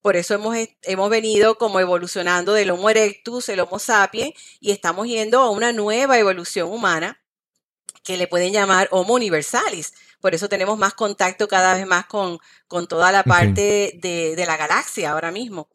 [0.03, 5.07] Por eso hemos, hemos venido como evolucionando del Homo erectus, el Homo sapiens, y estamos
[5.07, 7.21] yendo a una nueva evolución humana
[8.03, 9.93] que le pueden llamar Homo universalis.
[10.19, 12.37] Por eso tenemos más contacto cada vez más con,
[12.67, 15.69] con toda la parte de, de, la galaxia ahora mismo.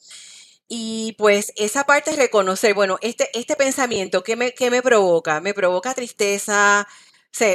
[0.69, 5.41] Y pues esa parte es reconocer, bueno, este, este pensamiento, ¿qué me, qué me provoca?
[5.41, 6.87] Me provoca tristeza,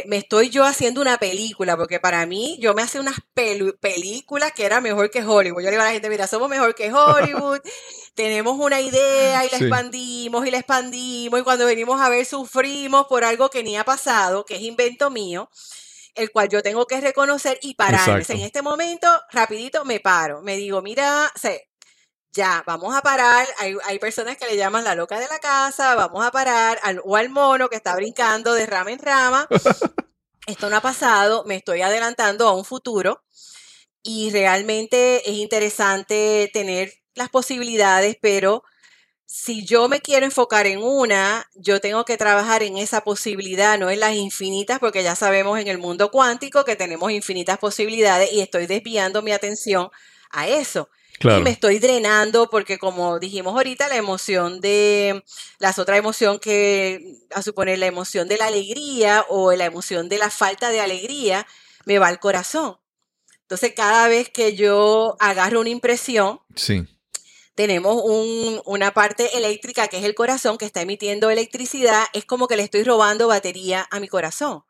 [0.05, 4.65] me estoy yo haciendo una película, porque para mí yo me hacía unas películas que
[4.65, 5.61] era mejor que Hollywood.
[5.61, 7.59] Yo le digo a la gente, mira, somos mejor que Hollywood,
[8.15, 13.07] tenemos una idea y la expandimos y la expandimos y cuando venimos a ver sufrimos
[13.07, 15.49] por algo que ni ha pasado, que es invento mío,
[16.15, 18.23] el cual yo tengo que reconocer y pararme.
[18.29, 21.69] En este momento, rapidito me paro, me digo, mira, sé
[22.33, 23.47] ya, vamos a parar.
[23.59, 27.01] Hay, hay, personas que le llaman la loca de la casa, vamos a parar, al,
[27.05, 29.47] o al mono que está brincando de rama en rama.
[30.47, 33.23] Esto no ha pasado, me estoy adelantando a un futuro
[34.01, 38.63] y realmente es interesante tener las posibilidades, pero
[39.25, 43.89] si yo me quiero enfocar en una, yo tengo que trabajar en esa posibilidad, no
[43.89, 48.41] en las infinitas, porque ya sabemos en el mundo cuántico que tenemos infinitas posibilidades y
[48.41, 49.89] estoy desviando mi atención
[50.29, 50.89] a eso.
[51.19, 55.23] Y me estoy drenando porque como dijimos ahorita, la emoción de,
[55.59, 60.17] las otra emoción que, a suponer la emoción de la alegría o la emoción de
[60.17, 61.47] la falta de alegría,
[61.85, 62.77] me va al corazón.
[63.41, 66.85] Entonces, cada vez que yo agarro una impresión, sí.
[67.55, 72.47] tenemos un, una parte eléctrica que es el corazón que está emitiendo electricidad, es como
[72.47, 74.63] que le estoy robando batería a mi corazón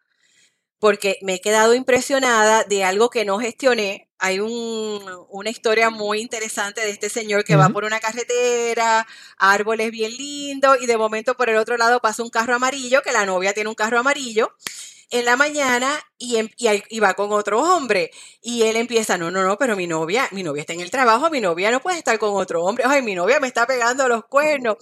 [0.83, 4.09] porque me he quedado impresionada de algo que no gestioné.
[4.19, 9.05] Hay un, una historia muy interesante de este señor que va por una carretera,
[9.37, 13.11] árboles bien lindos, y de momento por el otro lado pasa un carro amarillo, que
[13.11, 14.55] la novia tiene un carro amarillo.
[15.11, 18.11] en la mañana y, em- y, y va con otro hombre.
[18.41, 21.29] Y él empieza, no, no, no, pero mi novia, mi novia está en el trabajo,
[21.29, 22.83] mi novia no puede estar con otro hombre.
[22.87, 24.77] Ay, mi novia me está pegando los cuernos.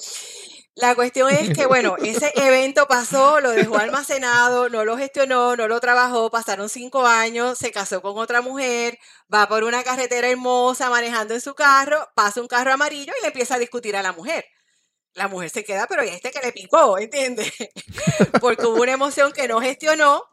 [0.75, 5.67] La cuestión es que, bueno, ese evento pasó, lo dejó almacenado, no lo gestionó, no
[5.67, 8.97] lo trabajó, pasaron cinco años, se casó con otra mujer,
[9.33, 13.27] va por una carretera hermosa manejando en su carro, pasa un carro amarillo y le
[13.27, 14.45] empieza a discutir a la mujer.
[15.13, 16.97] La mujer se queda, pero ¿y este que le picó?
[16.97, 17.51] ¿Entiendes?
[18.41, 20.23] Porque hubo una emoción que no gestionó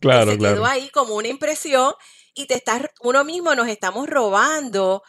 [0.00, 0.66] Claro, y se quedó claro.
[0.66, 1.92] ahí como una impresión
[2.34, 5.02] y te estás, uno mismo nos estamos robando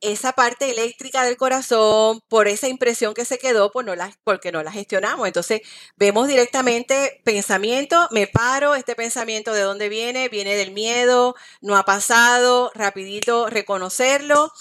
[0.00, 4.52] esa parte eléctrica del corazón por esa impresión que se quedó por no la, porque
[4.52, 5.26] no la gestionamos.
[5.26, 5.60] Entonces
[5.96, 11.84] vemos directamente pensamiento, me paro, este pensamiento de dónde viene, viene del miedo, no ha
[11.84, 14.52] pasado, rapidito reconocerlo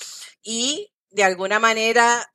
[0.44, 2.32] y de alguna manera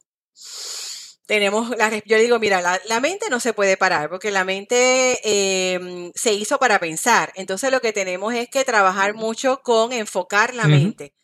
[1.26, 5.20] tenemos la, yo digo, mira, la, la mente no se puede parar porque la mente
[5.24, 7.32] eh, se hizo para pensar.
[7.34, 11.14] Entonces lo que tenemos es que trabajar mucho con enfocar la mente.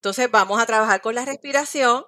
[0.00, 2.04] Entonces vamos a trabajar con la respiración.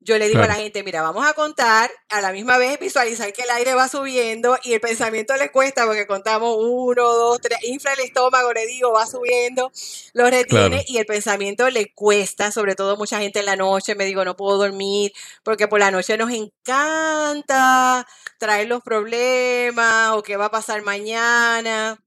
[0.00, 3.30] Yo le digo a la gente, mira, vamos a contar, a la misma vez visualizar
[3.32, 7.58] que el aire va subiendo y el pensamiento le cuesta porque contamos uno, dos, tres,
[7.64, 9.72] infla el estómago, le digo, va subiendo,
[10.12, 10.82] lo retiene Claro.
[10.86, 14.36] y el pensamiento le cuesta, sobre todo mucha gente en la noche, me digo, no
[14.36, 15.12] puedo dormir,
[15.42, 18.06] porque por la noche nos encanta
[18.38, 21.98] traer los problemas o qué va a pasar mañana,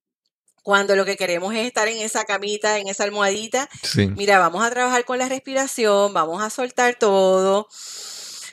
[0.63, 3.69] cuando lo que queremos es estar en esa camita, en esa almohadita.
[3.83, 4.07] Sí.
[4.07, 7.67] Mira, vamos a trabajar con la respiración, vamos a soltar todo,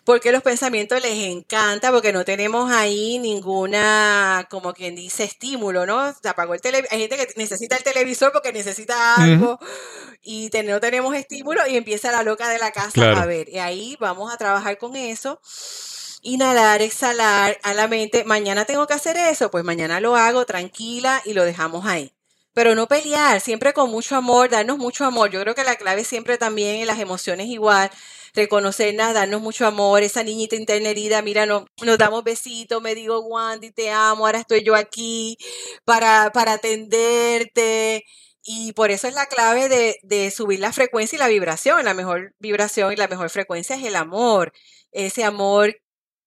[0.05, 6.15] porque los pensamientos les encanta, porque no tenemos ahí ninguna, como quien dice, estímulo, ¿no?
[6.23, 9.59] Se apagó el tele, hay gente que necesita el televisor porque necesita algo
[10.23, 13.17] y te- no tenemos estímulo y empieza la loca de la casa Claro.
[13.19, 13.49] a ver.
[13.49, 15.41] Y ahí vamos a trabajar con eso.
[16.27, 18.25] Inhalar, exhalar a la mente.
[18.25, 22.13] Mañana tengo que hacer eso, pues mañana lo hago tranquila y lo dejamos ahí.
[22.53, 25.31] Pero no pelear, siempre con mucho amor, darnos mucho amor.
[25.31, 27.91] Yo creo que la clave siempre también en las emociones igual,
[28.35, 33.21] reconocernos, darnos mucho amor, esa niñita interna herida, mira, no, nos damos besitos, me digo,
[33.21, 35.39] Wandy, te amo, ahora estoy yo aquí
[35.85, 38.05] para, para atenderte.
[38.43, 41.85] Y por eso es la clave de, de subir la frecuencia y la vibración.
[41.85, 44.53] La mejor vibración y la mejor frecuencia es el amor.
[44.93, 45.77] Ese amor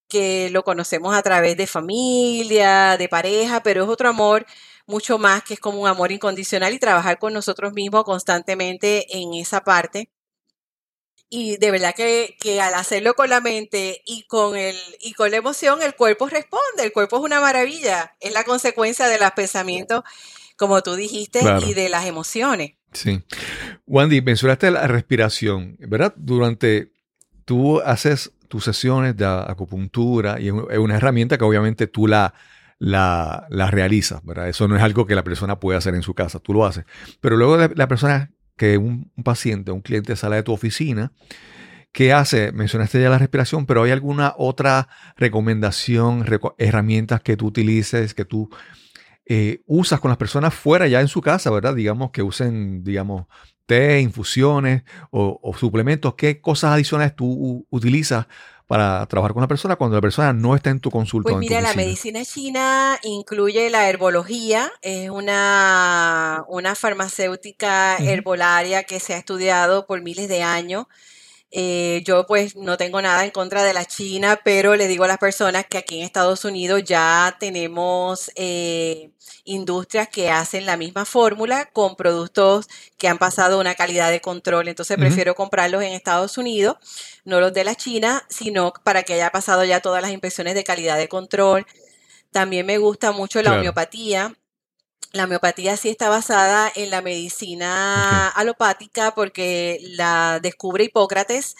[0.10, 4.46] que lo conocemos a través de familia, de pareja, pero es otro amor
[4.88, 9.36] mucho más que es como un amor incondicional y trabajar con nosotros mismos constantemente en
[9.36, 10.10] esa parte.
[11.30, 15.30] Y de verdad que, que al hacerlo con la mente y con, el, y con
[15.30, 16.84] la emoción, el cuerpo responde.
[16.84, 18.16] El cuerpo es una maravilla.
[18.20, 20.02] Es la consecuencia de los pensamientos,
[20.58, 21.64] como tú dijiste, Claro.
[21.68, 22.72] y de las emociones.
[22.94, 23.22] Sí.
[23.86, 26.16] Wandy, mencionaste la respiración, ¿verdad?
[26.18, 26.94] Durante,
[27.46, 32.08] tú haces tus sesiones de acupuntura y es un- es una herramienta que obviamente tú
[32.08, 32.34] la,
[32.80, 34.50] la, la realizas, ¿verdad?
[34.50, 36.84] Eso no es algo que la persona puede hacer en su casa, tú lo haces.
[37.22, 41.14] Pero luego la persona, que un, paciente, un cliente sale de tu oficina,
[41.92, 42.52] ¿qué hace?
[42.52, 48.26] Mencionaste ya la respiración, pero ¿hay alguna otra recomendación, reco- herramientas que tú utilices, que
[48.26, 48.50] tú
[49.26, 51.76] eh, usas con las personas fuera ya en su casa, ¿verdad?
[51.76, 53.28] Digamos que usen, digamos,
[53.70, 56.16] té, infusiones o, o suplementos.
[56.16, 58.26] ¿Qué cosas adicionales tú utilizas
[58.70, 61.40] para trabajar con la persona cuando la persona no está en tu consulta Pues tu
[61.40, 69.18] mira, la medicina china incluye la herbología, es una, una farmacéutica herbolaria que se ha
[69.18, 70.86] estudiado por miles de años.
[71.52, 75.08] Eh, yo pues no tengo nada en contra de la China, pero le digo a
[75.08, 79.10] las personas que aquí en Estados Unidos ya tenemos eh,
[79.46, 82.68] industrias que hacen la misma fórmula con productos
[83.00, 84.68] que han pasado una calidad de control.
[84.68, 86.78] Entonces prefiero comprarlos en Estados Unidos,
[87.26, 90.64] no los de la China, sino para que haya pasado ya todas las inspecciones de
[90.64, 91.66] calidad de control.
[92.32, 93.60] También me gusta mucho la Claro.
[93.62, 94.36] homeopatía.
[95.12, 101.56] La homeopatía sí está basada en la medicina alopática porque la descubre Hipócrates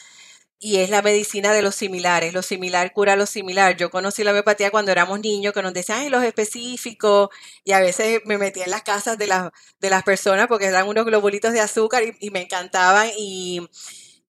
[0.60, 2.34] y es la medicina de los similares.
[2.34, 3.76] Lo similar cura lo similar.
[3.78, 7.30] Yo conocí la homeopatía cuando éramos niños, que nos decían "Ay, los específicos
[7.64, 10.88] y a veces me metía en las casas de, las de las personas porque eran
[10.88, 13.68] unos globulitos de azúcar y, y me encantaban y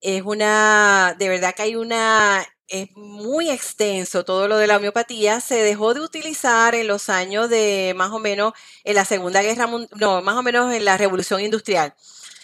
[0.01, 5.41] es una, de verdad que hay una, es muy extenso todo lo de la homeopatía.
[5.41, 8.53] Se dejó de utilizar en los años de más o menos
[8.85, 11.93] en la Segunda Guerra Mundial, no, más o menos en la Revolución Industrial.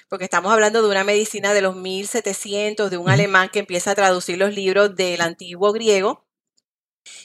[0.10, 3.96] Porque estamos hablando de una medicina de los 1700, de un alemán que empieza a
[3.96, 6.26] traducir los libros del antiguo griego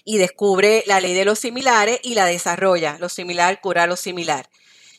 [0.04, 2.98] y descubre la ley de los similares y la desarrolla.
[3.00, 4.48] Lo similar cura lo similar.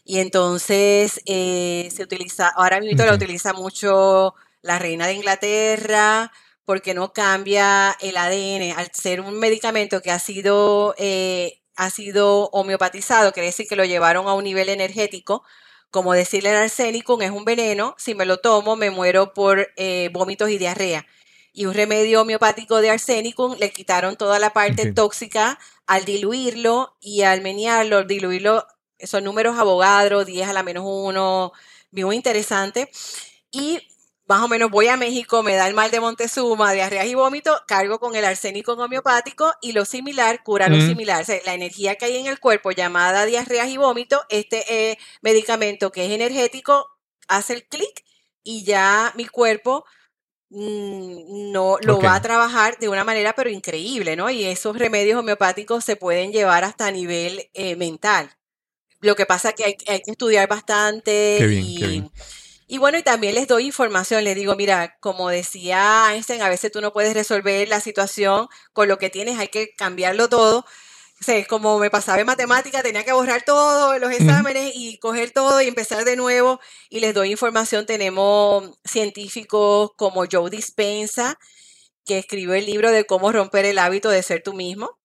[0.03, 6.31] Y entonces eh, se utiliza, ahora mismo la utiliza mucho la reina de Inglaterra,
[6.65, 12.49] porque no cambia el ADN al ser un medicamento que ha sido eh, ha sido
[12.51, 15.43] homeopatizado, quiere decir que lo llevaron a un nivel energético,
[15.91, 20.09] como decirle el arsénico es un veneno, si me lo tomo me muero por eh,
[20.13, 21.05] vómitos y diarrea.
[21.51, 27.21] Y un remedio homeopático de arsénico le quitaron toda la parte tóxica al diluirlo y
[27.21, 28.65] al menearlo, diluirlo,
[28.99, 31.51] son números abogados, 10 a la menos 1,
[31.91, 32.89] muy interesante.
[33.51, 33.87] Y
[34.25, 37.61] más o menos voy a México, me da el mal de Montezuma, diarreas y vómito,
[37.67, 40.87] cargo con el arsénico homeopático y lo similar cura lo Mm.
[40.87, 41.21] similar.
[41.21, 44.97] O sea, la energía que hay en el cuerpo llamada diarreas y vómito, este eh,
[45.21, 46.89] medicamento que es energético
[47.27, 48.03] hace el clic
[48.43, 49.85] y ya mi cuerpo
[50.49, 54.29] mm, no lo va a trabajar de una manera pero increíble, ¿no?
[54.29, 58.29] Y esos remedios homeopáticos se pueden llevar hasta a nivel eh, mental.
[59.01, 62.11] Lo que pasa es que hay, hay que estudiar bastante Qué bien, y, qué bien.
[62.67, 66.71] Y bueno, y también les doy información, les digo, mira, como decía Einstein, a veces
[66.71, 70.65] tú no puedes resolver la situación con lo que tienes, hay que cambiarlo todo.
[71.21, 74.97] O sea, es como me pasaba en matemática, tenía que borrar todos los exámenes y
[74.99, 76.59] coger todo y empezar de nuevo.
[76.89, 77.85] Y les doy información.
[77.85, 81.39] Tenemos científicos como Joe Dispensa,
[82.05, 84.99] que escribió el libro de cómo romper el hábito de ser tú mismo.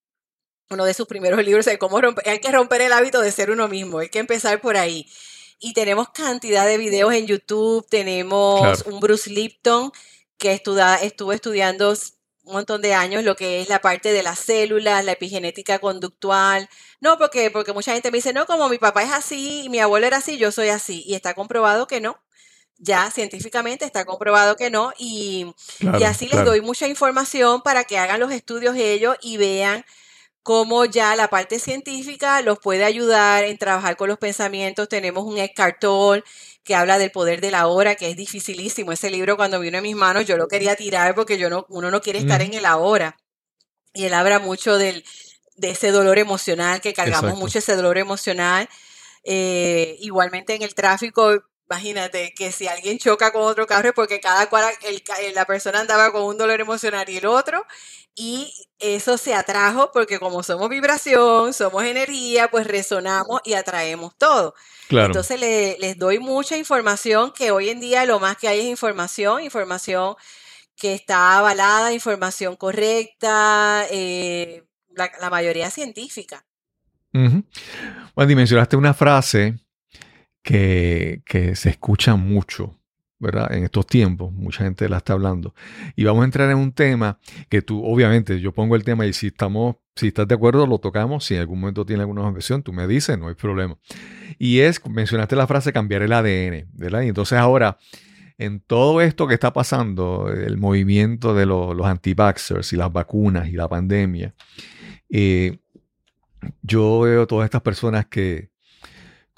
[0.71, 3.51] Uno de sus primeros libros de cómo romper, hay que romper el hábito de ser
[3.51, 5.07] uno mismo, hay que empezar por ahí.
[5.59, 8.83] Y tenemos cantidad de videos en YouTube, tenemos Claro.
[8.95, 9.91] un Bruce Lipton
[10.37, 11.91] que estuda- estuvo estudiando
[12.45, 16.69] un montón de años lo que es la parte de las células, la epigenética conductual.
[17.01, 19.81] No, porque, porque mucha gente me dice, no, como mi papá es así y mi
[19.81, 21.03] abuelo era así, yo soy así.
[21.07, 22.19] Y está comprobado que no.
[22.79, 24.93] Ya científicamente está comprobado que no.
[24.97, 26.51] Y, y así les claro.
[26.51, 29.85] doy mucha información para que hagan los estudios ellos y vean
[30.43, 34.89] cómo ya la parte científica los puede ayudar en trabajar con los pensamientos.
[34.89, 36.25] Tenemos un Eckhart Tolle
[36.65, 38.93] que habla del poder de la hora, que es dificilísimo.
[38.93, 41.91] Ese libro cuando vino en mis manos yo lo quería tirar porque yo no, uno
[41.91, 42.51] no quiere estar Ujú.
[42.51, 43.17] en el ahora.
[43.95, 45.05] Y él habla mucho del,
[45.57, 47.41] de ese dolor emocional, que cargamos Exacto.
[47.41, 48.69] mucho ese dolor emocional.
[49.25, 54.21] Eh, igualmente en el tráfico, imagínate que si alguien choca con otro carro es porque
[54.21, 57.65] cada cual, el eh, la persona andaba con un dolor emocional y el otro,
[58.15, 64.55] y eso se atrajo porque como somos vibración, somos energía, pues resonamos y atraemos todo.
[64.89, 65.07] Claro.
[65.09, 68.67] Entonces le- les doy mucha información que hoy en día lo más que hay es
[68.67, 70.17] información, información
[70.75, 76.45] que está avalada, información correcta, eh, la, la mayoría científica.
[77.13, 77.45] Ujú.
[78.17, 79.59] Wendy, mencionaste una frase
[80.49, 82.79] que, se escucha mucho,
[83.19, 83.53] ¿verdad?
[83.53, 85.55] En estos tiempos, mucha gente la está hablando.
[85.95, 87.19] Y vamos a entrar en un tema
[87.51, 90.79] que tú, obviamente, yo pongo el tema y si estamos, si estás de acuerdo, lo
[90.79, 91.25] tocamos.
[91.27, 93.77] Si en algún momento tiene alguna objeción, tú me dices, no hay problema.
[94.39, 97.03] Y es, mencionaste la frase cambiar el ADN, ¿verdad?
[97.03, 97.77] Y entonces ahora,
[98.39, 103.49] en todo esto que está pasando, el movimiento de los, los anti-vaxxers y las vacunas
[103.49, 104.35] y la pandemia,
[105.11, 105.59] eh,
[106.63, 108.49] yo veo todas estas personas que,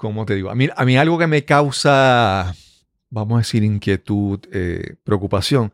[0.01, 0.49] ¿cómo te digo?
[0.49, 2.55] A mí, a mí algo que me causa,
[3.11, 5.71] vamos a decir, inquietud, eh, preocupación.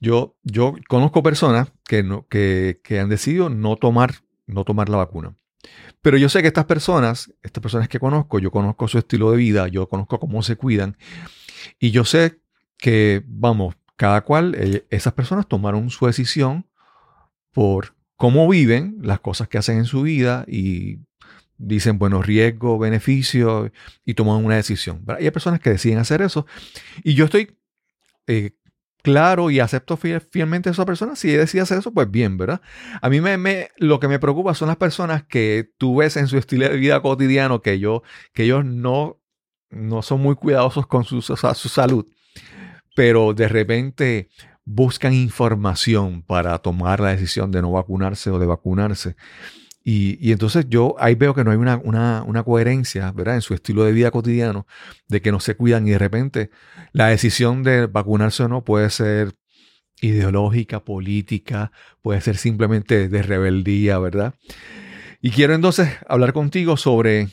[0.00, 4.14] Yo, yo conozco personas que, no, que, que han decidido no tomar,
[4.46, 5.36] no tomar la vacuna.
[6.00, 9.36] Pero yo sé que estas personas, estas personas que conozco, yo conozco su estilo de
[9.36, 10.96] vida, yo conozco cómo se cuidan.
[11.78, 12.40] Y yo sé
[12.78, 16.64] que, vamos, cada cual, eh, esas personas tomaron su decisión
[17.52, 21.00] por cómo viven, las cosas que hacen en su vida y
[21.58, 23.70] dicen, bueno, riesgo, beneficio
[24.04, 25.04] y toman una decisión.
[25.04, 25.22] ¿verdad?
[25.22, 26.46] Y hay personas que deciden hacer eso.
[27.04, 27.56] Y yo estoy
[28.26, 28.52] eh,
[29.02, 31.16] claro y acepto fiel- fielmente a esa persona.
[31.16, 32.60] Si ella decide hacer eso, pues bien, ¿verdad?
[33.00, 36.26] A mí me, me- lo que me preocupa son las personas que tú ves en
[36.28, 38.02] su estilo de vida cotidiano que, yo,
[38.32, 39.20] que ellos no,
[39.70, 42.06] no son muy cuidadosos con su, sea, su salud,
[42.94, 44.28] pero de repente
[44.64, 49.14] buscan información para tomar la decisión de no vacunarse o de vacunarse.
[49.88, 53.36] Y, entonces yo ahí veo que no hay una, una, una coherencia, ¿verdad?
[53.36, 54.66] En su estilo de vida cotidiano,
[55.06, 56.50] de que no se cuidan y de repente
[56.92, 59.36] la decisión de vacunarse o no puede ser
[60.00, 61.70] ideológica, política,
[62.02, 64.34] puede ser simplemente de rebeldía, ¿verdad?
[65.20, 67.28] Y quiero entonces hablar contigo sobre,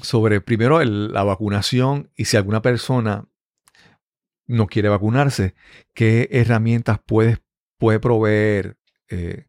[0.00, 3.28] sobre primero la vacunación y si alguna persona
[4.46, 5.54] no quiere vacunarse,
[5.92, 7.38] qué herramientas puedes,
[7.76, 8.78] puede proveer
[9.10, 9.44] eh,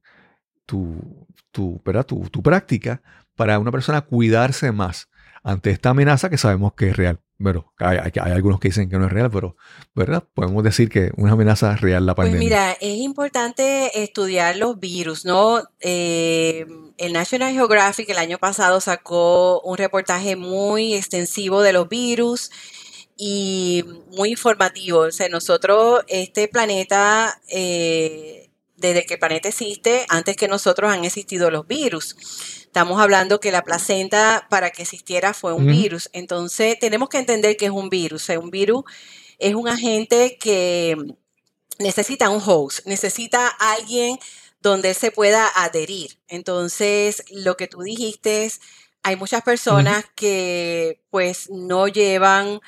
[0.66, 2.06] tu, tu, ¿verdad?
[2.06, 3.02] Tu, tu práctica
[3.36, 5.10] para una persona cuidarse más
[5.44, 7.20] ante esta amenaza que sabemos que es real.
[7.42, 9.56] Bueno, hay, hay- hay algunos que dicen que no es real, pero
[9.96, 10.26] ¿verdad?
[10.34, 12.46] Podemos decir que una amenaza real la Pues pandemia.
[12.50, 15.64] mira, es importante estudiar los virus, ¿no?
[15.80, 16.66] Eh,
[16.98, 22.52] el National Geographic el año pasado sacó un reportaje muy extensivo de los virus
[23.16, 23.86] y
[24.18, 25.00] muy informativo.
[25.00, 28.49] O sea, nosotros, este planeta, eh,
[28.80, 32.16] desde que el planeta existe, antes que nosotros han existido los virus.
[32.62, 36.10] Estamos hablando que la placenta para que existiera fue un virus.
[36.14, 38.24] Entonces tenemos que entender que es un virus.
[38.24, 38.84] O sea, un virus
[39.40, 40.96] es un agente que
[41.80, 44.20] necesita un host, necesita alguien
[44.62, 46.20] donde él se pueda adherir.
[46.28, 48.60] Entonces, lo que tú dijiste es,
[49.02, 52.60] hay muchas personas que pues no llevan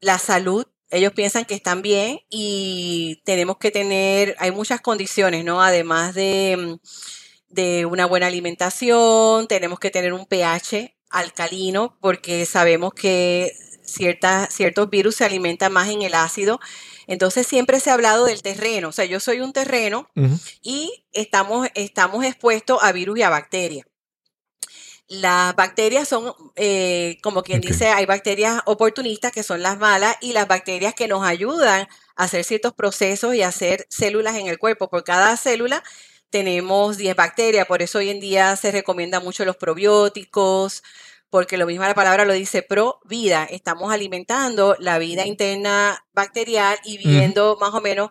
[0.00, 5.62] la salud, ellos piensan que están bien y tenemos que tener, hay muchas condiciones, ¿no?
[5.62, 12.92] Además de, mm, de una buena alimentación, tenemos que tener un pH alcalino porque sabemos
[12.94, 16.60] que cierta- ciertos virus se alimentan más en el ácido.
[17.06, 20.08] Entonces siempre se ha hablado del terreno, o sea, yo soy un terreno
[20.62, 23.86] y estamos, estamos expuestos a virus y a bacterias.
[25.08, 30.34] Las bacterias son, eh, como quien dice, hay bacterias oportunistas que son las malas y
[30.34, 34.58] las bacterias que nos ayudan a hacer ciertos procesos y a hacer células en el
[34.58, 34.90] cuerpo.
[34.90, 35.82] Por cada célula
[36.28, 40.82] tenemos 10 bacterias, por eso hoy en día se recomienda mucho los probióticos,
[41.30, 43.44] porque lo mismo la palabra lo dice pro vida.
[43.50, 48.10] Estamos alimentando la vida interna bacterial y viendo más o menos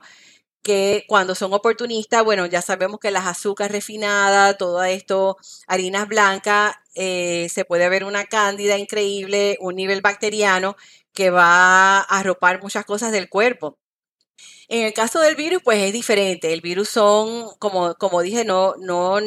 [0.68, 6.76] que cuando son oportunistas, bueno, ya sabemos que las azúcares refinadas, todo esto, harinas blancas,
[6.93, 10.76] eh, se puede ver una cándida increíble, un nivel bacteriano
[11.13, 13.78] que va a arropar muchas cosas del cuerpo.
[14.68, 16.51] En el caso del virus, pues es diferente.
[16.51, 19.20] El virus son, como, como dije, no, no,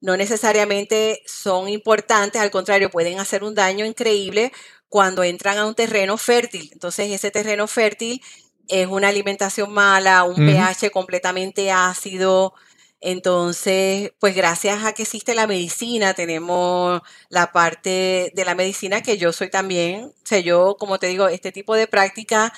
[0.00, 4.52] no necesariamente son importantes, al contrario, pueden hacer un daño increíble
[4.88, 6.70] cuando entran a un terreno fértil.
[6.72, 8.22] Entonces, ese terreno fértil
[8.68, 12.54] es una alimentación mala, un pH completamente ácido.
[13.00, 19.18] Entonces, pues gracias a que existe la medicina, tenemos la parte de la medicina que
[19.18, 20.06] yo soy también.
[20.06, 22.52] O sea, yo, como te digo, este tipo de práctica,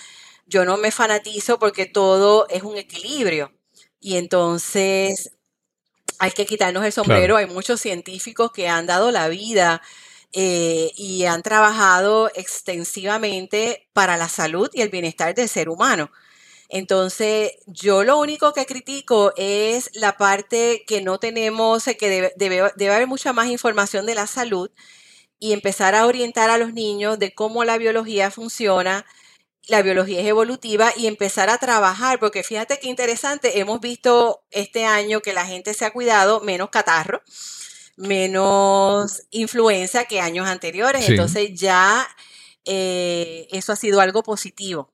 [0.47, 3.53] yo no me fanatizo porque todo es un equilibrio.
[4.01, 5.33] Y entonces
[6.19, 7.07] hay que quitarnos el Claro.
[7.09, 7.37] sombrero.
[7.37, 9.83] Hay muchos científicos que han dado la vida
[10.33, 16.11] eh, y han trabajado extensivamente para la salud y el bienestar del ser humano.
[16.69, 22.35] Entonces, yo lo único que critico es la parte que no tenemos, eh, que debe,
[22.37, 24.71] debe- debe haber mucha más información de la salud
[25.39, 29.07] y empezar a orientar a los niños de cómo la biología funciona,
[29.69, 34.85] la biología es evolutiva y empezar a trabajar, porque fíjate qué interesante, hemos visto este
[34.87, 37.23] año que la gente se ha cuidado menos catarro,
[37.99, 41.13] menos influenza que años anteriores, Sí.
[41.13, 42.07] entonces ya
[42.65, 44.93] eh, eso ha sido algo positivo.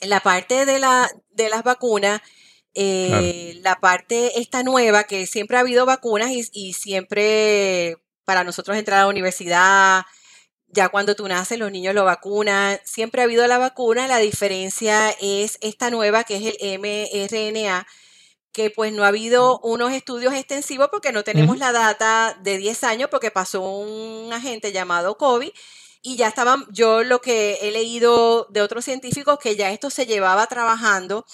[0.00, 2.20] En la parte de, la, de las vacunas,
[2.74, 3.24] Claro.
[3.24, 8.76] eh, la parte esta nueva, que siempre ha habido vacunas y, y siempre para nosotros
[8.76, 10.04] entrar a la universidad,
[10.68, 15.10] ya cuando tú naces los niños lo vacunan, siempre ha habido la vacuna, la diferencia
[15.20, 17.86] es esta nueva que es el mRNA,
[18.56, 22.84] que pues no ha habido unos estudios extensivos porque no tenemos la data de 10
[22.84, 25.50] años porque pasó un agente llamado COVID
[26.00, 30.06] y ya estaban, yo lo que he leído de otros científicos que ya esto se
[30.06, 31.26] llevaba trabajando,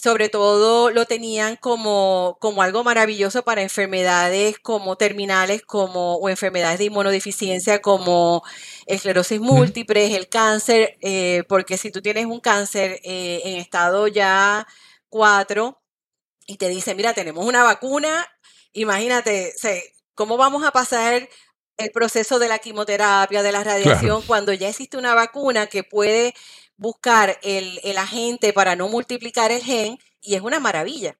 [0.00, 6.78] sobre todo lo tenían como, como algo maravilloso para enfermedades como terminales como, o enfermedades
[6.78, 8.44] de inmunodeficiencia como
[8.86, 14.64] esclerosis múltiple, el cáncer, eh, porque si tú tienes un cáncer eh, en estado ya
[15.08, 15.81] 4
[16.46, 18.26] y te dice, mira, tenemos una vacuna,
[18.72, 19.52] imagínate,
[20.14, 21.28] ¿cómo vamos a pasar
[21.78, 23.70] el proceso de la quimioterapia, de la Claro.
[23.80, 26.34] radiación, cuando ya existe una vacuna que puede
[26.76, 31.16] buscar el, el agente para no multiplicar el gen y es una maravilla?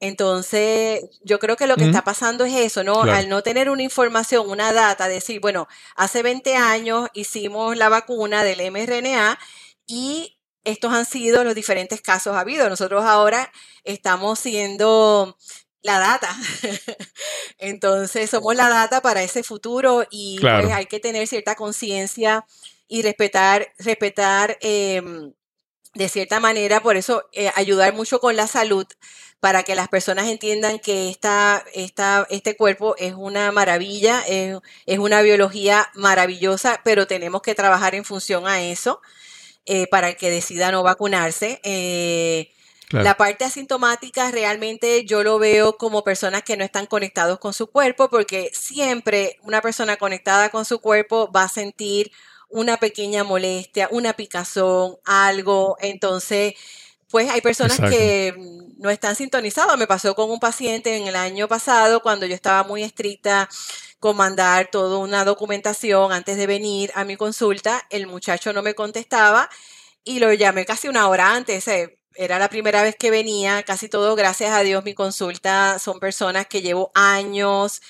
[0.00, 3.00] Entonces, yo creo que lo que está pasando es eso, ¿no?
[3.02, 3.18] Claro.
[3.18, 8.44] Al no tener una información, una data, decir, bueno, hace 20 años hicimos la vacuna
[8.44, 9.38] del mRNA
[9.86, 10.37] y
[10.68, 12.68] estos han sido los diferentes casos habidos.
[12.68, 13.50] Nosotros ahora
[13.84, 15.36] estamos siendo
[15.82, 16.36] la data.
[17.58, 22.44] Entonces, somos la data para ese futuro y pues hay que tener cierta conciencia
[22.86, 25.32] y respetar, respetar em,
[25.94, 28.86] de cierta manera, por eso eh, ayudar mucho con la salud
[29.40, 34.98] para que las personas entiendan que esta, esta, este cuerpo es una maravilla, es, es
[34.98, 39.00] una biología maravillosa, pero tenemos que trabajar en función a eso
[39.68, 41.60] eh, para el que decida no vacunarse.
[41.62, 42.50] Eh,
[42.88, 43.04] Claro.
[43.04, 47.66] la parte asintomática realmente yo lo veo como personas que no están conectados con su
[47.66, 52.10] cuerpo, porque siempre una persona conectada con su cuerpo va a sentir
[52.48, 55.76] una pequeña molestia, una picazón, algo.
[55.80, 56.54] Entonces,
[57.10, 57.96] pues hay personas Exacto.
[57.96, 58.34] que
[58.78, 59.78] no están sintonizadas.
[59.78, 63.48] Me pasó con un paciente en el año pasado cuando yo estaba muy estricta
[63.98, 67.82] con mandar toda una documentación antes de venir a mi consulta.
[67.90, 69.48] El muchacho no me contestaba
[70.04, 71.66] y lo llamé casi una hora antes.
[71.68, 76.00] eh, era la primera vez que venía, casi todo, gracias a Dios, mi consulta son
[76.00, 77.80] personas que llevo años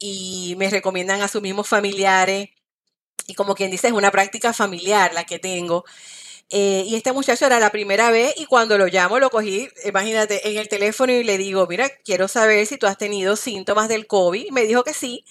[0.00, 2.50] y me recomiendan a sus mismos familiares.
[3.26, 5.84] Y como quien dice, es una práctica familiar la que tengo.
[6.50, 10.48] Eh, y este muchacho era la primera vez y cuando lo llamo lo cogí, imagínate,
[10.48, 14.06] en el teléfono y le digo, mira, quiero saber si tú has tenido síntomas del
[14.06, 14.46] COVID.
[14.46, 15.24] Y me dijo que sí,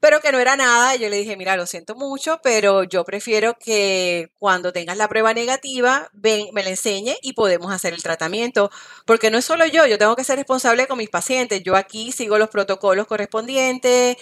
[0.00, 0.94] pero que no era nada.
[0.96, 5.34] Yo le dije, mira, lo siento mucho, pero yo prefiero que cuando tengas la prueba
[5.34, 8.70] negativa, ven, me la enseñe y podemos hacer el tratamiento.
[9.06, 11.62] Porque no es solo yo, yo tengo que ser responsable con mis pacientes.
[11.64, 14.16] Yo aquí sigo los protocolos correspondientes.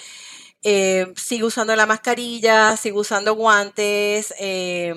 [0.62, 4.94] eh, sigo usando la mascarilla, sigo usando guantes, eh,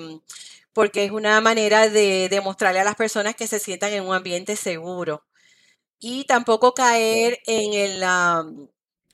[0.72, 4.56] porque es una manera de demostrarle a las personas que se sientan en un ambiente
[4.56, 5.24] seguro.
[5.98, 8.02] Y tampoco caer en el,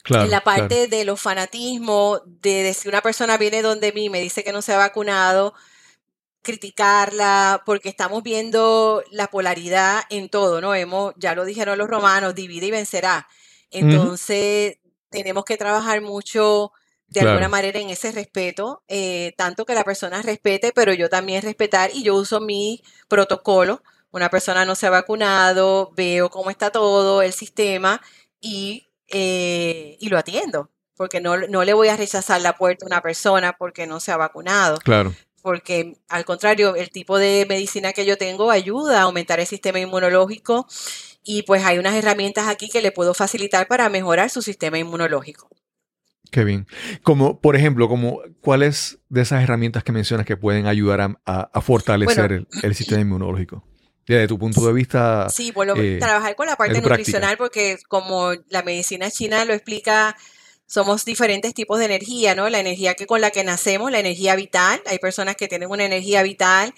[0.07, 0.61] Claro, en la claro.
[0.61, 4.44] parte de los fanatismos, de, de si una persona viene donde mí y me dice
[4.44, 5.52] que no se ha vacunado,
[6.42, 10.76] criticarla, porque estamos viendo la polaridad en todo, ¿no?
[10.76, 13.26] Hemos, ya lo dijeron los romanos, divide y vencerá.
[13.72, 14.78] Entonces,
[15.11, 16.70] tenemos que trabajar mucho
[17.20, 21.42] de alguna manera en ese respeto, eh, tanto que la persona respete, pero yo también
[21.42, 23.82] respetar y yo uso mi protocolo.
[24.10, 28.00] Una persona no se ha vacunado, veo cómo está todo el sistema
[28.40, 32.88] y, eh, y lo atiendo, porque no, no le voy a rechazar la puerta a
[32.88, 35.14] una persona porque no se ha vacunado Claro.
[35.42, 39.78] porque al contrario, el tipo de medicina que yo tengo ayuda a aumentar el sistema
[39.80, 40.66] inmunológico
[41.22, 45.48] y pues hay unas herramientas aquí que le puedo facilitar para mejorar su sistema inmunológico.
[46.30, 46.66] Qué bien.
[47.02, 51.50] Como, por ejemplo, como, ¿cuáles de esas herramientas que mencionas que pueden ayudar a, a-
[51.52, 53.64] a fortalecer Bueno, el, el sistema inmunológico?
[54.06, 56.96] Desde tu punto de vista, sí, lo- eh, trabajar con la parte práctica.
[56.96, 60.16] nutricional porque como la medicina china lo explica,
[60.66, 62.48] somos diferentes tipos de energía, ¿no?
[62.48, 65.84] La energía que con la que nacemos, la energía vital, hay personas que tienen una
[65.84, 66.72] energía vital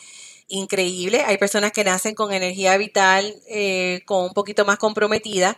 [0.48, 5.56] increíble, hay personas que nacen con energía vital eh, con un poquito más comprometida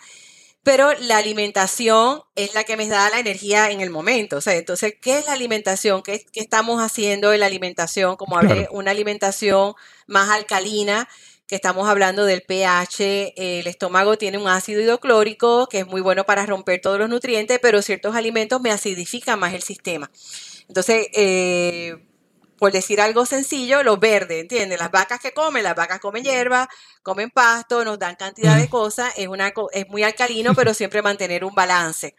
[0.63, 4.37] pero la alimentación es la que me da la energía en el momento.
[4.37, 6.03] O sea, entonces, ¿qué es la alimentación?
[6.03, 8.17] ¿Qué, qué estamos haciendo en la alimentación?
[8.17, 8.73] Como hablé, Claro.
[8.73, 9.75] una alimentación
[10.07, 11.09] más alcalina,
[11.47, 13.33] que estamos hablando del pH.
[13.37, 17.59] El estómago tiene un ácido hidroclórico que es muy bueno para romper todos los nutrientes,
[17.61, 20.11] pero ciertos alimentos me acidifican más el sistema.
[20.69, 21.97] Entonces, eh,
[22.61, 24.79] por decir algo sencillo, los verdes, ¿entiendes?
[24.79, 26.69] Las vacas que comen, las vacas comen hierba,
[27.03, 28.71] comen pasto, nos dan cantidad de Ujú.
[28.71, 32.15] cosas, es, una, es muy alcalino, pero siempre mantener un balance.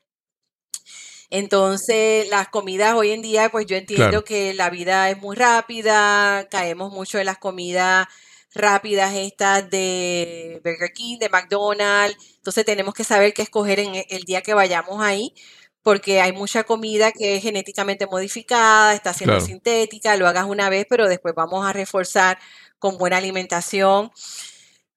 [1.29, 5.35] Entonces, las comidas hoy en día, pues yo entiendo claro, que la vida es muy
[5.35, 8.07] rápida, caemos mucho en las comidas
[8.55, 14.23] rápidas estas de Burger King, de McDonald's, entonces tenemos que saber qué escoger en el
[14.23, 15.35] día que vayamos ahí,
[15.83, 19.45] porque hay mucha comida que es genéticamente modificada, está siendo claro.
[19.45, 22.37] sintética, lo hagas una vez, pero después vamos a reforzar
[22.79, 24.11] con buena alimentación.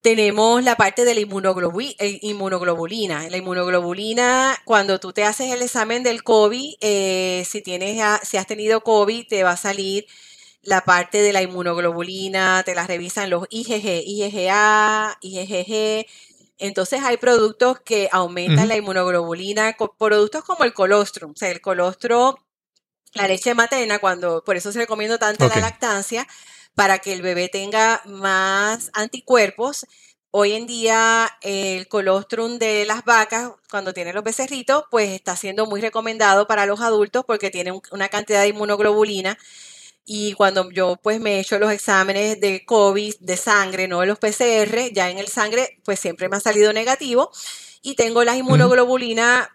[0.02, 3.30] Tenemos la parte de la eh, inmunoglobulina.
[3.30, 8.46] La inmunoglobulina, cuando tú te haces el examen del COVID, eh, si tienes, si has
[8.46, 10.06] tenido COVID, te va a salir
[10.60, 16.06] la parte de la inmunoglobulina, te la revisan los IgG, IgA, IgG.
[16.58, 21.32] Entonces hay productos que aumentan la inmunoglobulina, productos como el colostrum.
[21.32, 22.34] O sea, el colostrum
[23.14, 26.26] la leche materna, cuando, por eso se recomiendo tanto la lactancia,
[26.74, 29.86] para que el bebé tenga más anticuerpos.
[30.32, 35.66] Hoy en día el colostrum de las vacas, cuando tienen los becerritos, pues está siendo
[35.66, 39.38] muy recomendado para los adultos porque tiene un- una cantidad de inmunoglobulina.
[40.04, 44.06] Y cuando yo pues me he hecho los exámenes de COVID de sangre, no de
[44.06, 47.30] los PCR, ya en el sangre pues siempre me ha salido negativo
[47.82, 49.48] y tengo las inmunoglobulinas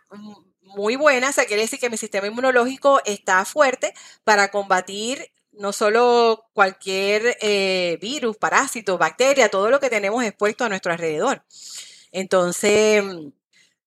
[0.62, 3.94] muy buenas, o sea, quiere decir que mi sistema inmunológico está fuerte
[4.24, 10.70] para combatir no solo cualquier eh, virus, parásito, bacteria, todo lo que tenemos expuesto a
[10.70, 11.44] nuestro alrededor.
[12.12, 13.04] Entonces,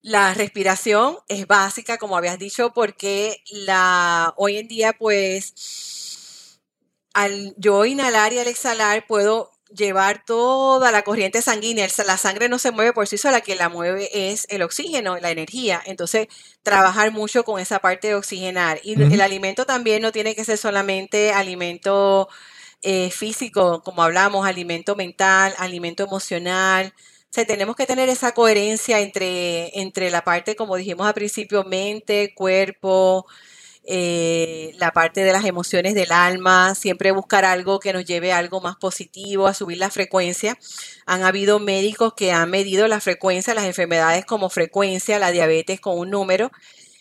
[0.02, 5.54] la respiración es básica, como habías dicho, porque la, hoy en día, pues,
[7.14, 11.88] al yo inhalar y al exhalar puedo llevar toda la corriente sanguínea.
[12.06, 15.30] La sangre no se mueve por sí sola, quien la mueve es el oxígeno, la
[15.30, 15.82] energía.
[15.84, 16.28] Entonces,
[16.62, 18.80] trabajar mucho con esa parte de oxigenar.
[18.82, 22.28] Y el alimento también no tiene que ser solamente alimento
[22.82, 26.92] eh, físico, como hablamos, alimento mental, alimento emocional.
[26.96, 31.64] O sea, tenemos que tener esa coherencia entre, entre la parte, como dijimos al principio,
[31.64, 33.26] mente, cuerpo,
[33.84, 38.38] eh, la parte de las emociones del alma, siempre buscar algo que nos lleve a
[38.38, 40.56] algo más positivo, a subir la frecuencia.
[41.06, 45.98] Han habido médicos que han medido la frecuencia, las enfermedades como frecuencia, la diabetes con
[45.98, 46.52] un número,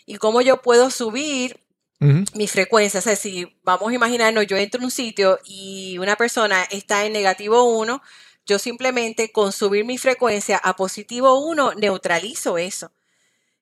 [0.06, 1.60] y cómo yo puedo subir
[2.00, 2.24] Ujú.
[2.34, 3.00] mi frecuencia.
[3.00, 7.06] O sea, si vamos a imaginarnos, yo entro a un sitio y una persona está
[7.06, 8.02] en negativo 1,
[8.48, 12.92] yo simplemente con subir mi frecuencia a positivo 1 neutralizo eso.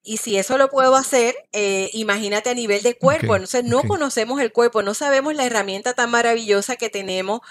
[0.04, 3.36] Y si eso lo puedo hacer, eh, imagínate a nivel de cuerpo.
[3.36, 7.41] Entonces no conocemos el cuerpo, no sabemos la herramienta tan maravillosa que tenemos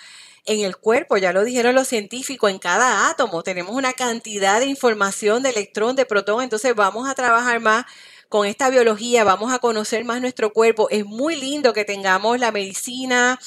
[0.47, 1.19] en el cuerpo.
[1.19, 5.95] Ya lo dijeron los científicos, en cada átomo tenemos una cantidad de información de electrón,
[5.95, 6.43] de protón.
[6.43, 7.85] Entonces vamos a trabajar más
[8.29, 10.89] con esta biología, vamos a conocer más nuestro cuerpo.
[10.91, 13.39] Es muy lindo que tengamos la medicina,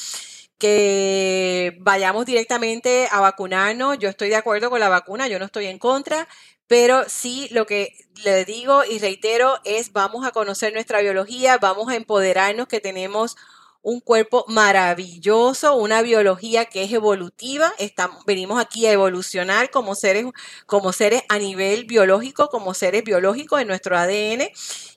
[0.62, 3.98] que vayamos directamente a vacunarnos.
[3.98, 6.28] Yo estoy de acuerdo con la vacuna, yo no estoy en contra,
[6.68, 11.90] pero sí lo que le digo y reitero es vamos a conocer nuestra biología, vamos
[11.90, 13.38] a empoderarnos que tenemos
[13.84, 17.74] un cuerpo maravilloso, una biología que es evolutiva.
[17.80, 20.26] Estamos, venimos aquí a evolucionar como seres,
[20.66, 24.50] como seres a nivel biológico, como seres biológicos en nuestro ADN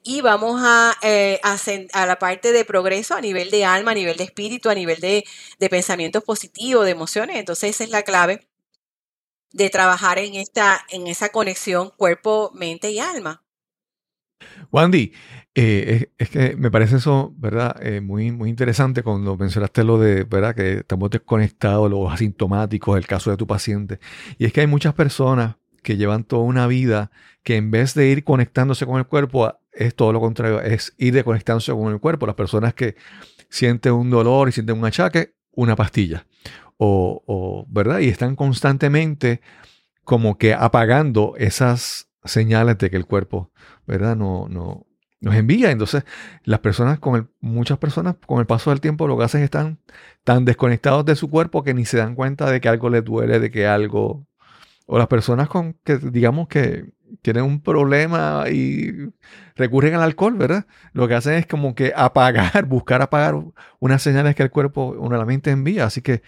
[0.03, 4.17] y vamos a, eh, a, la parte de progreso a nivel de alma, a nivel
[4.17, 5.25] de espíritu, a nivel de,
[5.59, 7.37] de pensamientos positivos, de emociones.
[7.37, 8.47] Entonces esa es la clave
[9.51, 13.43] de trabajar en esta, en esa conexión cuerpo, mente y alma.
[14.71, 15.13] Wandy,
[15.55, 17.77] eh, es, es que me parece eso, ¿verdad?
[17.81, 20.55] Eh, muy, muy interesante cuando mencionaste lo de, ¿verdad?
[20.55, 24.01] Que estamos desconectados, los asintomáticos, el caso de tu paciente.
[24.39, 27.11] Y es que hay muchas personas que llevan toda una vida
[27.45, 31.15] que en vez de ir conectándose con el cuerpo, es todo lo contrario, es ir
[31.15, 32.27] desconectándose con el cuerpo.
[32.27, 32.97] Las personas que
[33.49, 36.27] sienten un dolor y sienten un achaque, una pastilla.
[36.79, 38.01] O, o, ¿verdad?
[38.01, 39.41] Y están constantemente
[40.03, 43.53] como que apagando esas señales de que el cuerpo,
[43.87, 44.17] ¿verdad?
[44.17, 44.87] No, no,
[45.25, 45.71] nos envía.
[45.71, 46.05] Entonces,
[46.45, 46.99] las personas
[47.41, 49.79] muchas personas con el paso del tiempo lo que hacen es están
[50.23, 53.41] tan desconectados de su cuerpo que ni se dan cuenta de que algo les duele,
[53.41, 54.27] de que algo,
[54.87, 59.13] o las personas con que digamos que tienen un problema y
[59.57, 60.67] recurren al alcohol, ¿verdad?
[60.93, 63.35] Lo que hacen es como que apagar, buscar apagar
[63.79, 65.87] unas señales que el cuerpo, una la mente envía.
[65.87, 66.23] Así que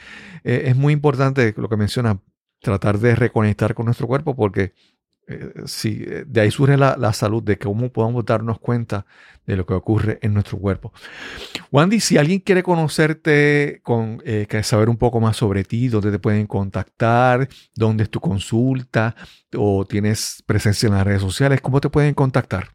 [0.44, 2.20] eh, es muy importante lo que menciona,
[2.61, 4.72] tratar de reconectar con nuestro cuerpo porque
[5.27, 9.07] eh, sí, eh, de ahí surge la, la salud, de cómo podemos darnos cuenta
[9.47, 10.93] de lo que ocurre en nuestro cuerpo.
[11.70, 16.18] Wandy, si alguien quiere conocerte, con, eh, saber un poco más sobre ti, dónde te
[16.18, 19.14] pueden contactar, dónde es tu consulta
[19.57, 22.70] o tienes presencia en las redes sociales, ¿cómo te pueden contactar?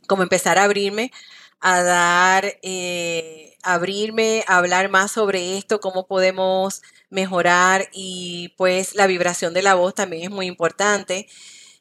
[0.07, 1.13] como empezar a abrirme,
[1.61, 9.07] a dar, eh, abrirme, a hablar más sobre esto, cómo podemos mejorar y pues la
[9.07, 11.27] vibración de la voz también es muy importante.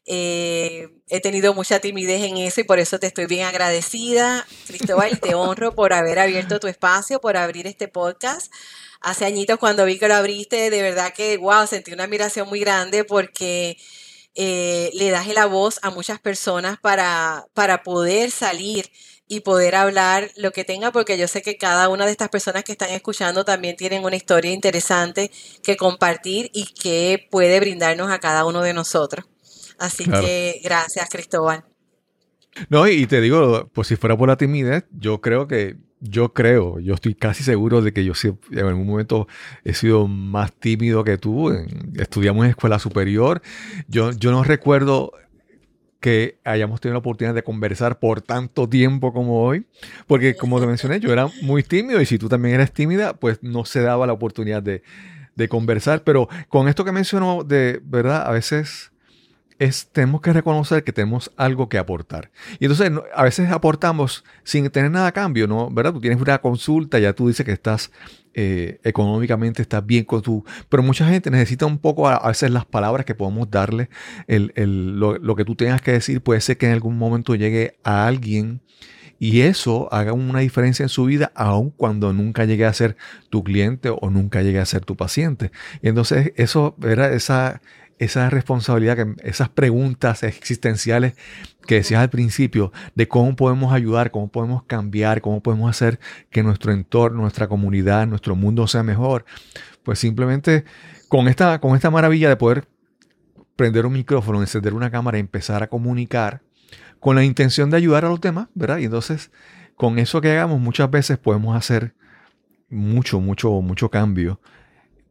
[0.06, 5.20] Eh, he tenido mucha timidez en eso y por eso te estoy bien agradecida, Cristóbal,
[5.20, 8.52] te honro por haber abierto tu espacio, por abrir este podcast.
[9.02, 12.60] Hace añitos cuando vi que lo abriste, de verdad que, wow, sentí una admiración muy
[12.60, 13.78] grande porque
[14.36, 18.92] eh, le das la voz a muchas personas para, para poder salir
[19.28, 22.64] y poder hablar lo que tenga, porque yo sé que cada una de estas personas
[22.64, 25.32] que están escuchando también tienen una historia interesante
[25.62, 29.26] que compartir y que puede brindarnos a cada uno de nosotros.
[29.80, 30.26] Así Claro.
[30.26, 31.64] que gracias, Cristóbal.
[32.70, 36.80] No, y, te digo, pues si fuera por la timidez, yo creo que, yo creo,
[36.80, 39.28] yo estoy casi seguro de que yo sí, en algún momento
[39.64, 41.52] he sido más tímido que tú.
[41.96, 43.42] Estudiamos en escuela superior.
[43.88, 45.12] Yo, yo no recuerdo
[46.00, 49.66] que hayamos tenido la oportunidad de conversar por tanto tiempo como hoy,
[50.08, 53.40] porque como te mencioné, yo era muy tímido y si tú también eres tímida, pues
[53.44, 54.82] no se daba la oportunidad de,
[55.36, 56.04] de conversar.
[56.04, 58.92] Pero con esto que mencionó, de verdad, a veces
[59.60, 62.32] es, tenemos que reconocer que tenemos algo que aportar.
[62.60, 65.70] Y entonces a veces aportamos sin tener nada a cambio, ¿no?
[65.70, 65.94] ¿Verdad?
[65.94, 67.92] Tú tienes una consulta, ya tú dices que estás
[68.34, 70.46] eh, económicamente, estás bien con tu...
[70.70, 73.90] Pero mucha gente necesita un poco a, a veces las palabras que podemos darle,
[74.28, 77.36] el, el- lo, lo que tú tengas que decir puede ser que en algún momento
[77.36, 78.62] llegue a alguien
[79.22, 82.96] y eso haga una diferencia en su vida, aun cuando nunca llegue a ser
[83.30, 85.52] tu cliente o nunca llegue a ser tu paciente.
[85.82, 87.62] Y entonces eso era esa,
[88.00, 91.14] esa responsabilidad, que, esas preguntas existenciales
[91.68, 96.00] que decías al principio de cómo podemos ayudar, cómo podemos cambiar, cómo podemos hacer
[96.32, 99.26] que nuestro entorno, nuestra comunidad, nuestro mundo sea mejor,
[99.84, 100.64] pues simplemente
[101.10, 102.68] con esta, con esta maravilla de poder
[103.56, 106.42] prender un micrófono, encender una cámara y empezar a comunicar
[107.02, 108.78] con la intención de ayudar a los demás, ¿verdad?
[108.78, 109.32] Y entonces,
[109.76, 111.94] con eso que hagamos, muchas veces podemos hacer
[112.70, 114.40] mucho, mucho, mucho cambio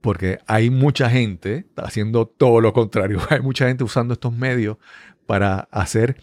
[0.01, 3.21] porque hay mucha gente haciendo todo lo contrario.
[3.31, 4.77] Hay mucha gente usando estos medios
[5.27, 6.17] para hacer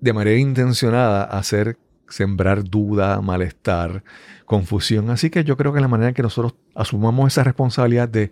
[0.00, 4.02] de manera intencionada, hacer sembrar duda, malestar,
[4.46, 5.10] confusión.
[5.10, 8.30] Así que yo creo que la manera en que nosotros asumamos esa responsabilidad de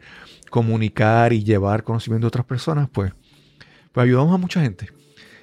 [0.50, 3.12] comunicar y llevar conocimiento a otras personas, pues,
[3.92, 4.88] pues ayudamos a mucha gente.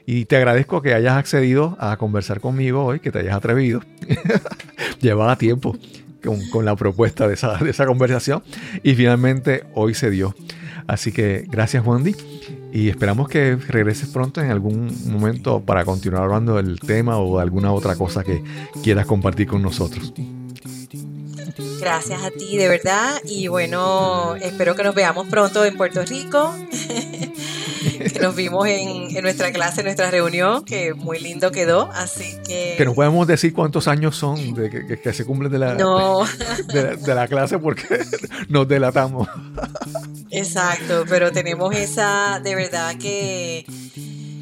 [0.05, 3.81] Y te agradezco que hayas accedido a conversar conmigo hoy, que te hayas atrevido.
[4.99, 5.77] Llevaba tiempo
[6.23, 8.43] con, la propuesta de esa, de esa conversación
[8.81, 10.35] y finalmente hoy se dio.
[10.87, 12.15] Así que gracias Wendy
[12.73, 17.71] y esperamos que regreses pronto en algún momento para continuar hablando del tema o alguna
[17.71, 18.43] otra cosa que
[18.81, 20.13] quieras compartir con nosotros.
[21.79, 23.21] Gracias a ti, de verdad.
[23.25, 26.55] Y bueno, espero que nos veamos pronto en Puerto Rico.
[28.23, 31.91] nos vimos en, nuestra clase, en nuestra reunión, que muy lindo quedó.
[31.93, 32.75] Así que.
[32.77, 37.27] Que nos podemos decir cuántos años son de que, se cumplen de la, de, la
[37.27, 37.99] clase porque
[38.49, 39.27] nos delatamos.
[40.31, 43.65] Exacto, pero tenemos esa, de verdad que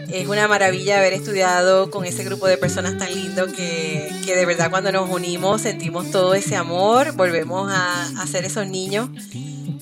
[0.09, 4.45] es una maravilla haber estudiado con ese grupo de personas tan lindo que, que, de
[4.45, 9.09] verdad cuando nos unimos sentimos todo ese amor, volvemos a, a ser esos niños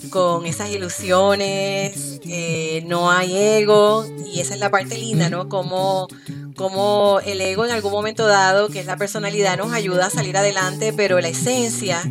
[0.10, 5.50] con esas ilusiones, eh, no hay ego y esa es la parte linda, ¿no?
[5.50, 6.08] Como,
[6.56, 10.38] como el ego en algún momento dado, que es la personalidad, nos ayuda a salir
[10.38, 12.02] adelante, pero la esencia,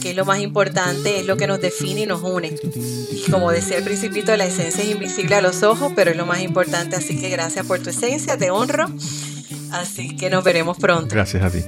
[0.00, 2.54] que es lo más importante, es lo que nos define y nos une.
[3.12, 6.26] Y como decía el principito, la esencia es invisible a los ojos, pero es lo
[6.26, 8.86] más importante, así que gracias por tu esencia, te honro.
[9.72, 11.14] Así que nos veremos pronto.
[11.14, 11.60] Gracias a ti.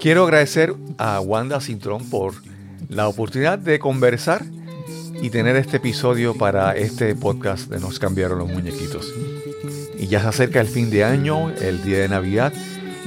[0.00, 2.34] Quiero agradecer a Wanda Cintrón por
[2.88, 4.44] la oportunidad de conversar
[5.20, 9.12] y tener este episodio para este podcast de Nos cambiaron los muñequitos.
[9.98, 12.52] Y ya se acerca el fin de año, el día de Navidad,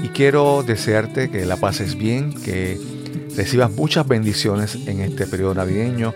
[0.04, 2.78] y quiero desearte que la pases bien, que
[3.38, 6.14] recibas muchas bendiciones en este periodo navideño,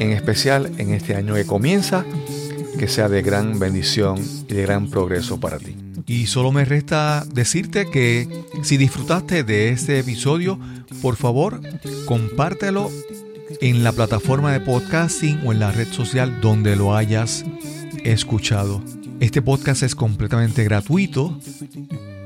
[0.00, 2.04] en especial en este año que comienza,
[2.76, 5.79] que sea de gran bendición y de gran progreso para ti.
[6.06, 8.28] Y solo me resta decirte que
[8.62, 10.58] si disfrutaste de este episodio,
[11.02, 11.60] por favor,
[12.06, 12.90] compártelo
[13.60, 17.44] en la plataforma de podcasting o en la red social donde lo hayas
[18.04, 18.82] escuchado.
[19.20, 21.38] Este podcast es completamente gratuito.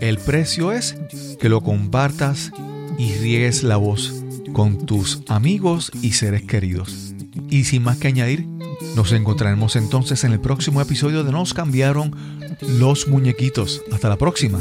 [0.00, 0.96] El precio es
[1.40, 2.52] que lo compartas
[2.98, 7.14] y riegues la voz con tus amigos y seres queridos.
[7.50, 8.46] Y sin más que añadir,
[8.95, 12.14] nos encontraremos entonces en el próximo episodio de Nos cambiaron
[12.61, 13.82] los muñequitos.
[13.92, 14.61] Hasta la próxima.